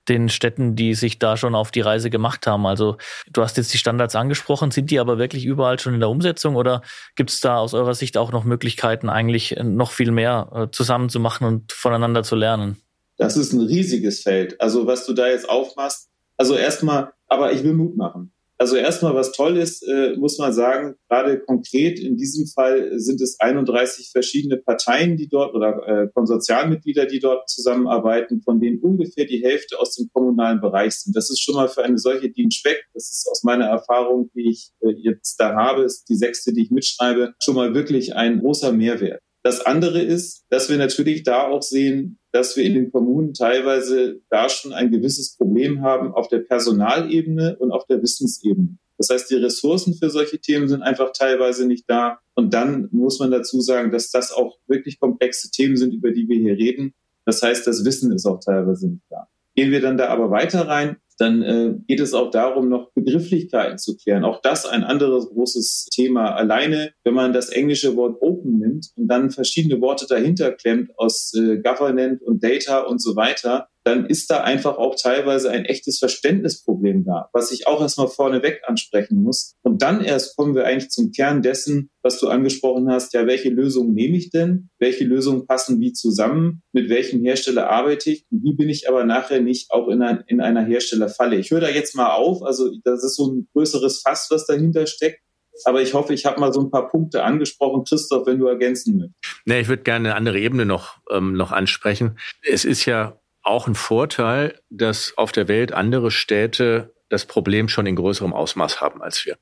den 0.08 0.30
Städten, 0.30 0.76
die 0.76 0.94
sich 0.94 1.20
da 1.20 1.38
schon 1.38 1.56
auf 1.56 1.72
die 1.72 1.82
Reise 1.82 2.10
gemacht 2.10 2.48
haben? 2.48 2.66
Also 2.66 2.98
du 3.32 3.42
hast 3.42 3.58
jetzt 3.58 3.74
die 3.74 3.78
Standards 3.78 4.16
angesprochen, 4.16 4.72
sind 4.72 4.92
die 4.92 5.00
aber 5.00 5.18
wirklich 5.18 5.46
überall 5.46 5.80
schon 5.80 5.94
in 5.94 6.00
der 6.00 6.10
Umsetzung 6.10 6.56
oder 6.56 6.82
gibt 7.16 7.30
es 7.30 7.40
da 7.40 7.58
aus 7.58 7.74
eurer 7.74 7.96
Sicht 7.96 8.18
auch 8.18 8.32
noch 8.32 8.44
Möglichkeiten, 8.44 9.10
eigentlich 9.10 9.56
noch 9.62 9.92
viel 9.92 10.12
mehr 10.12 10.50
äh, 10.54 10.68
zusammen 10.72 11.10
zu 11.10 11.20
machen 11.20 11.46
und 11.46 11.72
voneinander 11.72 12.24
zu 12.24 12.36
lernen? 12.36 12.78
Das 13.18 13.36
ist 13.36 13.54
ein 13.54 13.62
riesiges 13.62 14.22
Feld. 14.22 14.60
Also 14.62 14.88
was 14.88 15.06
du 15.06 15.14
da 15.14 15.28
jetzt 15.28 15.50
aufmachst, 15.50 16.10
also 16.38 16.56
erstmal, 16.56 17.12
aber 17.28 17.52
ich 17.52 17.64
will 17.64 17.74
Mut 17.74 17.98
machen. 17.98 18.32
Also 18.62 18.76
erstmal, 18.76 19.16
was 19.16 19.32
toll 19.32 19.56
ist, 19.56 19.88
äh, 19.88 20.18
muss 20.18 20.38
man 20.38 20.52
sagen, 20.52 20.96
gerade 21.08 21.40
konkret 21.40 21.98
in 21.98 22.18
diesem 22.18 22.46
Fall 22.46 23.00
sind 23.00 23.22
es 23.22 23.40
31 23.40 24.10
verschiedene 24.12 24.58
Parteien, 24.58 25.16
die 25.16 25.30
dort 25.30 25.56
oder 25.56 25.88
äh, 25.88 26.08
Konsortialmitglieder, 26.14 27.06
die 27.06 27.20
dort 27.20 27.50
zusammenarbeiten, 27.50 28.42
von 28.42 28.60
denen 28.60 28.82
ungefähr 28.82 29.24
die 29.24 29.42
Hälfte 29.42 29.80
aus 29.80 29.96
dem 29.96 30.10
kommunalen 30.12 30.60
Bereich 30.60 30.96
sind. 30.96 31.16
Das 31.16 31.30
ist 31.30 31.42
schon 31.42 31.56
mal 31.56 31.70
für 31.70 31.86
eine 31.86 31.98
solche 31.98 32.34
Speck, 32.52 32.84
das 32.94 33.10
ist 33.10 33.30
aus 33.32 33.44
meiner 33.44 33.68
Erfahrung, 33.68 34.30
die 34.36 34.50
ich 34.50 34.72
äh, 34.82 34.92
jetzt 34.92 35.38
da 35.40 35.56
habe, 35.56 35.84
ist 35.84 36.10
die 36.10 36.18
sechste, 36.18 36.52
die 36.52 36.64
ich 36.64 36.72
mitschreibe, 36.72 37.36
schon 37.42 37.56
mal 37.56 37.74
wirklich 37.74 38.18
ein 38.18 38.42
großer 38.42 38.74
Mehrwert. 38.74 39.22
Das 39.44 39.66
andere 39.66 40.02
ist, 40.02 40.46
dass 40.50 40.70
wir 40.70 40.78
natürlich 40.78 41.24
da 41.24 41.48
auch 41.48 41.62
sehen, 41.62 42.20
dass 42.32 42.58
wir 42.58 42.64
in 42.64 42.74
den 42.74 42.92
Kommunen 42.92 43.34
teilweise 43.34 44.22
da 44.30 44.50
schon 44.50 44.74
ein 44.74 44.92
gewisses 44.92 45.36
Problem 45.38 45.82
haben 45.82 46.14
auf 46.14 46.28
der 46.28 46.40
Personalebene 46.40 47.58
und 47.58 47.72
auf 47.72 47.86
der 47.88 48.02
Wissensebene. 48.02 48.78
Das 48.98 49.10
heißt, 49.10 49.32
die 49.32 49.36
Ressourcen 49.36 49.94
für 49.94 50.10
solche 50.10 50.40
Themen 50.40 50.68
sind 50.68 50.82
einfach 50.82 51.14
teilweise 51.14 51.66
nicht 51.66 51.86
da. 51.88 52.20
Und 52.36 52.54
dann 52.54 52.90
muss 52.92 53.20
man 53.20 53.32
dazu 53.32 53.62
sagen, 53.62 53.92
dass 53.92 54.12
das 54.12 54.34
auch 54.34 54.58
wirklich 54.68 55.00
komplexe 55.00 55.50
Themen 55.52 55.78
sind, 55.78 55.94
über 55.94 56.12
die 56.12 56.28
wir 56.28 56.38
hier 56.38 56.58
reden. 56.58 56.94
Das 57.26 57.42
heißt, 57.42 57.66
das 57.66 57.86
Wissen 57.86 58.12
ist 58.12 58.26
auch 58.26 58.42
teilweise 58.42 58.90
nicht 58.90 59.06
da. 59.10 59.30
Gehen 59.56 59.72
wir 59.72 59.80
dann 59.80 59.98
da 59.98 60.10
aber 60.10 60.32
weiter 60.32 60.68
rein, 60.68 60.98
dann 61.20 61.42
äh, 61.42 61.74
geht 61.88 62.00
es 62.00 62.14
auch 62.14 62.32
darum, 62.32 62.70
noch 62.70 62.92
Begrifflichkeiten 62.94 63.78
zu 63.78 63.98
klären. 63.98 64.24
Auch 64.24 64.42
das 64.42 64.66
ein 64.66 64.84
anderes 64.84 65.30
großes 65.30 65.88
Thema. 65.92 66.34
Alleine, 66.34 66.92
wenn 67.04 67.14
man 67.14 67.34
das 67.34 67.50
englische 67.50 67.96
Wort 67.96 68.22
Open 68.22 68.59
nimmt 68.80 68.88
und 68.96 69.08
dann 69.08 69.32
verschiedene 69.32 69.82
Worte 69.82 70.06
dahinter 70.08 70.52
klemmt 70.52 70.92
aus 70.98 71.34
äh, 71.36 71.58
Governance 71.58 72.24
und 72.24 72.44
Data 72.44 72.82
und 72.82 73.02
so 73.02 73.16
weiter, 73.16 73.68
dann 73.86 74.06
ist 74.06 74.30
da 74.30 74.42
einfach 74.42 74.78
auch 74.78 74.96
teilweise 74.96 75.50
ein 75.50 75.66
echtes 75.66 76.00
Verständnisproblem 76.00 77.06
da, 77.06 77.30
was 77.34 77.52
ich 77.52 77.66
auch 77.66 77.82
erstmal 77.82 78.08
vorneweg 78.08 78.62
ansprechen 78.68 79.24
muss. 79.24 79.56
Und 79.64 79.82
dann 79.82 80.04
erst 80.04 80.36
kommen 80.36 80.54
wir 80.54 80.66
eigentlich 80.66 80.90
zum 80.90 81.12
Kern 81.12 81.42
dessen, 81.42 81.90
was 82.04 82.20
du 82.20 82.28
angesprochen 82.28 82.90
hast. 82.92 83.14
Ja, 83.14 83.26
welche 83.26 83.50
Lösungen 83.50 83.94
nehme 83.94 84.18
ich 84.18 84.30
denn? 84.30 84.70
Welche 84.80 85.06
Lösungen 85.06 85.48
passen 85.48 85.80
wie 85.80 85.94
zusammen? 85.94 86.62
Mit 86.72 86.90
welchem 86.90 87.24
Hersteller 87.24 87.70
arbeite 87.70 88.12
ich? 88.12 88.26
Und 88.30 88.44
wie 88.44 88.54
bin 88.54 88.70
ich 88.70 88.88
aber 88.90 89.06
nachher 89.06 89.42
nicht 89.42 89.72
auch 89.72 89.88
in, 89.88 90.02
ein, 90.02 90.24
in 90.28 90.42
einer 90.42 90.66
Herstellerfalle? 90.66 91.38
Ich 91.38 91.50
höre 91.50 91.62
da 91.62 91.70
jetzt 91.70 91.96
mal 91.96 92.14
auf. 92.14 92.44
Also 92.44 92.70
das 92.84 93.04
ist 93.04 93.16
so 93.16 93.32
ein 93.32 93.48
größeres 93.54 94.02
Fass, 94.02 94.28
was 94.30 94.46
dahinter 94.46 94.86
steckt. 94.88 95.22
Aber 95.66 95.82
ich 95.82 95.94
hoffe, 95.94 96.14
ich 96.14 96.26
habe 96.26 96.40
mal 96.40 96.54
so 96.54 96.62
ein 96.62 96.72
paar 96.72 96.90
Punkte 96.90 97.24
angesprochen. 97.24 97.84
Christoph, 97.88 98.26
wenn 98.28 98.40
du 98.40 98.48
ergänzen 98.48 98.98
möchtest. 98.98 99.42
Nee, 99.46 99.62
ich 99.62 99.68
würde 99.68 99.84
gerne 99.84 100.10
eine 100.10 100.16
andere 100.16 100.40
Ebene 100.40 100.66
noch, 100.66 100.98
ähm, 101.12 101.34
noch 101.34 101.52
ansprechen. 101.52 102.18
Es 102.42 102.66
ist 102.66 102.86
ja 102.86 103.20
auch 103.42 103.68
ein 103.68 103.76
Vorteil, 103.76 104.60
dass 104.70 105.14
auf 105.18 105.32
der 105.32 105.48
Welt 105.48 105.72
andere 105.72 106.12
Städte 106.12 106.94
das 107.10 107.26
Problem 107.26 107.70
schon 107.70 107.86
in 107.86 107.96
größerem 107.96 108.34
Ausmaß 108.34 108.82
haben 108.82 109.02
als 109.02 109.26
wir. 109.26 109.38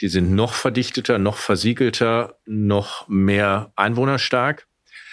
Die 0.00 0.08
sind 0.08 0.34
noch 0.34 0.54
verdichteter, 0.54 1.18
noch 1.18 1.36
versiegelter, 1.36 2.38
noch 2.46 3.06
mehr 3.08 3.72
einwohnerstark 3.76 4.66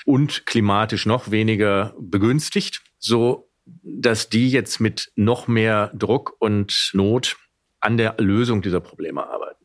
und 0.05 0.45
klimatisch 0.45 1.05
noch 1.05 1.31
weniger 1.31 1.93
begünstigt, 1.99 2.81
so 2.97 3.49
dass 3.65 4.29
die 4.29 4.49
jetzt 4.49 4.79
mit 4.79 5.11
noch 5.15 5.47
mehr 5.47 5.91
Druck 5.93 6.35
und 6.39 6.91
Not 6.93 7.37
an 7.81 7.97
der 7.97 8.15
Lösung 8.17 8.61
dieser 8.61 8.79
Probleme 8.79 9.27
arbeiten. 9.27 9.56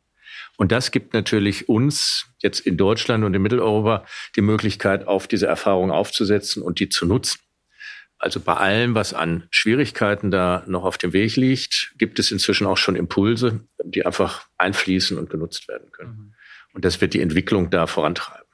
Und 0.63 0.71
das 0.71 0.93
gibt 0.93 1.13
natürlich 1.13 1.69
uns 1.69 2.29
jetzt 2.39 2.61
in 2.61 2.77
Deutschland 2.77 3.25
und 3.25 3.35
in 3.35 3.43
Mitteleuropa 3.43 4.07
die 4.37 4.43
Möglichkeit, 4.43 5.09
auf 5.09 5.27
diese 5.27 5.49
Erfahrung 5.49 5.91
aufzusetzen 5.91 6.63
und 6.63 6.79
die 6.79 6.89
zu 6.89 7.05
nutzen. 7.05 7.41
Also 8.17 8.39
bei 8.39 8.55
allem, 8.55 8.95
was 8.95 9.13
an 9.13 9.49
Schwierigkeiten 9.51 10.31
da 10.31 10.63
noch 10.69 10.85
auf 10.85 10.99
dem 10.99 11.13
Weg 11.13 11.35
liegt, 11.35 11.95
gibt 11.99 12.21
es 12.21 12.31
inzwischen 12.31 12.69
auch 12.69 12.77
schon 12.77 12.95
Impulse, 12.95 13.67
die 13.83 14.07
einfach 14.07 14.47
einfließen 14.57 15.19
und 15.19 15.31
genutzt 15.31 15.67
werden 15.67 15.91
können. 15.91 16.13
Mhm. 16.13 16.35
Und 16.75 16.85
das 16.85 17.01
wird 17.01 17.15
die 17.15 17.23
Entwicklung 17.23 17.71
da 17.71 17.89
vorantreiben. 17.89 18.47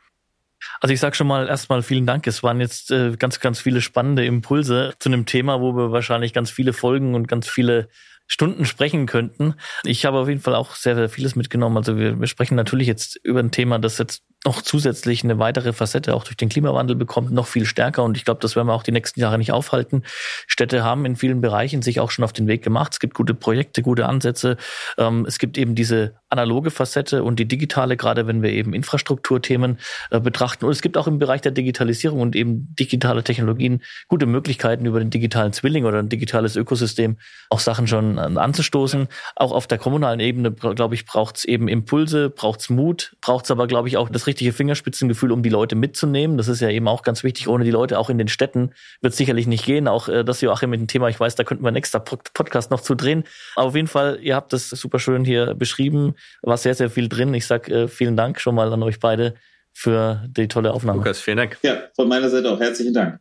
Also 0.81 0.95
ich 0.95 1.01
sage 1.01 1.15
schon 1.15 1.27
mal 1.27 1.47
erstmal 1.47 1.83
vielen 1.83 2.07
Dank. 2.07 2.27
Es 2.27 2.43
waren 2.43 2.59
jetzt 2.59 2.91
äh, 2.91 3.17
ganz, 3.19 3.39
ganz 3.39 3.61
viele 3.61 3.83
spannende 3.83 4.25
Impulse 4.25 4.95
zu 4.99 5.11
einem 5.11 5.27
Thema, 5.27 5.61
wo 5.61 5.77
wir 5.77 5.93
wahrscheinlich 5.93 6.33
ganz 6.33 6.51
viele 6.51 6.73
Folgen 6.73 7.15
und 7.15 7.29
ganz 7.29 7.51
viele 7.51 7.91
Stunden 8.29 8.67
sprechen 8.67 9.07
könnten. 9.07 9.55
Ich 9.83 10.05
habe 10.05 10.19
auf 10.19 10.29
jeden 10.29 10.41
Fall 10.41 10.55
auch 10.55 10.77
sehr, 10.77 10.95
sehr 10.95 11.09
vieles 11.09 11.35
mitgenommen. 11.35 11.79
Also 11.79 11.97
wir, 11.97 12.21
wir 12.21 12.27
sprechen 12.29 12.55
natürlich 12.55 12.87
jetzt 12.87 13.17
über 13.25 13.41
ein 13.41 13.51
Thema, 13.51 13.79
das 13.79 13.99
jetzt 13.99 14.23
noch 14.45 14.63
zusätzlich 14.63 15.25
eine 15.25 15.39
weitere 15.39 15.73
Facette 15.73 16.15
auch 16.15 16.23
durch 16.23 16.37
den 16.37 16.49
Klimawandel 16.49 16.95
bekommt, 16.95 17.33
noch 17.33 17.47
viel 17.47 17.67
stärker. 17.67 18.05
Und 18.05 18.17
ich 18.17 18.25
glaube, 18.25 18.41
das 18.41 18.55
werden 18.55 18.69
wir 18.69 18.75
auch 18.75 18.85
die 18.85 18.93
nächsten 18.93 19.21
Jahre 19.21 19.37
nicht 19.37 19.51
aufhalten. 19.51 20.05
Städte 20.47 20.85
haben 20.85 21.05
in 21.05 21.17
vielen 21.17 21.41
Bereichen 21.41 21.83
sich 21.83 21.99
auch 21.99 22.11
schon 22.13 22.25
auf 22.25 22.33
den 22.33 22.47
Weg 22.47 22.63
gemacht. 22.63 22.93
Es 22.93 23.01
gibt 23.01 23.15
gute 23.15 23.35
Projekte, 23.35 23.83
gute 23.83 24.07
Ansätze. 24.07 24.57
Ähm, 24.97 25.27
es 25.27 25.39
gibt 25.39 25.59
eben 25.59 25.75
diese 25.75 26.15
analoge 26.29 26.71
Facette 26.71 27.25
und 27.25 27.41
die 27.41 27.47
digitale, 27.47 27.97
gerade 27.97 28.29
wenn 28.29 28.43
wir 28.43 28.51
eben 28.51 28.75
Infrastrukturthemen 28.75 29.79
äh, 30.11 30.21
betrachten. 30.21 30.65
Und 30.67 30.71
es 30.71 30.83
gibt 30.83 30.97
auch 30.97 31.09
im 31.09 31.19
Bereich 31.19 31.41
der 31.41 31.53
Digitalisierung 31.53 32.21
und 32.21 32.37
eben 32.37 32.75
digitale 32.79 33.25
Technologien 33.25 33.83
gute 34.07 34.27
Möglichkeiten 34.27 34.87
über 34.87 35.01
den 35.01 35.11
digitalen 35.11 35.53
Zwilling 35.53 35.85
oder 35.85 35.99
ein 35.99 36.09
digitales 36.09 36.55
Ökosystem 36.55 37.17
auch 37.51 37.61
Sachen 37.61 37.89
schon 37.89 38.19
äh, 38.19 38.21
anzustoßen. 38.21 39.09
Auch 39.35 39.51
auf 39.51 39.67
der 39.67 39.79
kommunalen 39.79 40.21
Ebene, 40.21 40.53
glaube 40.53 40.95
ich, 40.95 41.07
braucht 41.07 41.39
es 41.39 41.45
eben 41.45 41.67
Impulse, 41.67 42.31
braucht 42.31 42.61
es 42.61 42.71
Mut, 42.71 43.17
braucht 43.21 43.47
es 43.47 43.51
aber, 43.51 43.67
glaube 43.67 43.89
ich, 43.89 43.97
auch 43.97 44.09
das 44.09 44.28
richtige 44.29 44.53
Fingerspitzengefühl, 44.53 45.33
um 45.33 45.43
die 45.43 45.49
Leute 45.49 45.75
mitzunehmen. 45.75 46.37
Das 46.37 46.47
ist 46.47 46.61
ja 46.61 46.71
eben 46.71 46.87
auch 46.87 47.03
ganz 47.03 47.25
wichtig. 47.25 47.49
Ohne 47.49 47.65
die 47.65 47.73
Leute 47.73 47.99
auch 47.99 48.11
in 48.11 48.19
den 48.19 48.29
Städten 48.29 48.71
wird 49.01 49.13
es 49.13 49.17
sicherlich 49.17 49.49
nicht 49.49 49.65
gehen. 49.65 49.89
Auch 49.89 50.09
äh, 50.09 50.25
das 50.25 50.41
Joachim 50.41 50.71
mit 50.71 50.81
dem 50.81 50.87
Thema, 50.87 51.09
ich 51.09 51.19
weiß, 51.19 51.35
da 51.35 51.45
könnten 51.45 51.65
wir 51.65 51.69
einen 51.69 51.77
extra 51.77 51.99
Podcast 51.99 52.71
noch 52.71 52.81
zu 52.81 52.95
drehen. 52.95 53.25
Aber 53.57 53.67
auf 53.67 53.75
jeden 53.75 53.89
Fall, 53.89 54.21
ihr 54.23 54.37
habt 54.37 54.53
das 54.53 54.71
super 54.71 55.01
schön 55.01 55.25
hier 55.25 55.55
beschrieben. 55.55 56.15
War 56.43 56.57
sehr, 56.57 56.75
sehr 56.75 56.91
viel 56.91 57.09
drin. 57.09 57.35
Ich 57.35 57.47
sag 57.47 57.69
äh, 57.69 57.89
vielen 57.89 58.17
Dank 58.17 58.41
schon 58.41 58.55
mal 58.55 58.73
an 58.73 58.83
euch 58.85 59.01
beide 59.01 59.35
für 59.73 60.25
die 60.29 60.49
tolle 60.49 60.73
Aufnahme. 60.73 60.99
Lukas, 60.99 61.21
vielen 61.21 61.39
Dank. 61.39 61.59
Ja, 61.63 61.89
von 61.95 62.09
meiner 62.09 62.29
Seite 62.29 62.51
auch 62.51 62.61
herzlichen 62.61 62.95
Dank. 62.95 63.21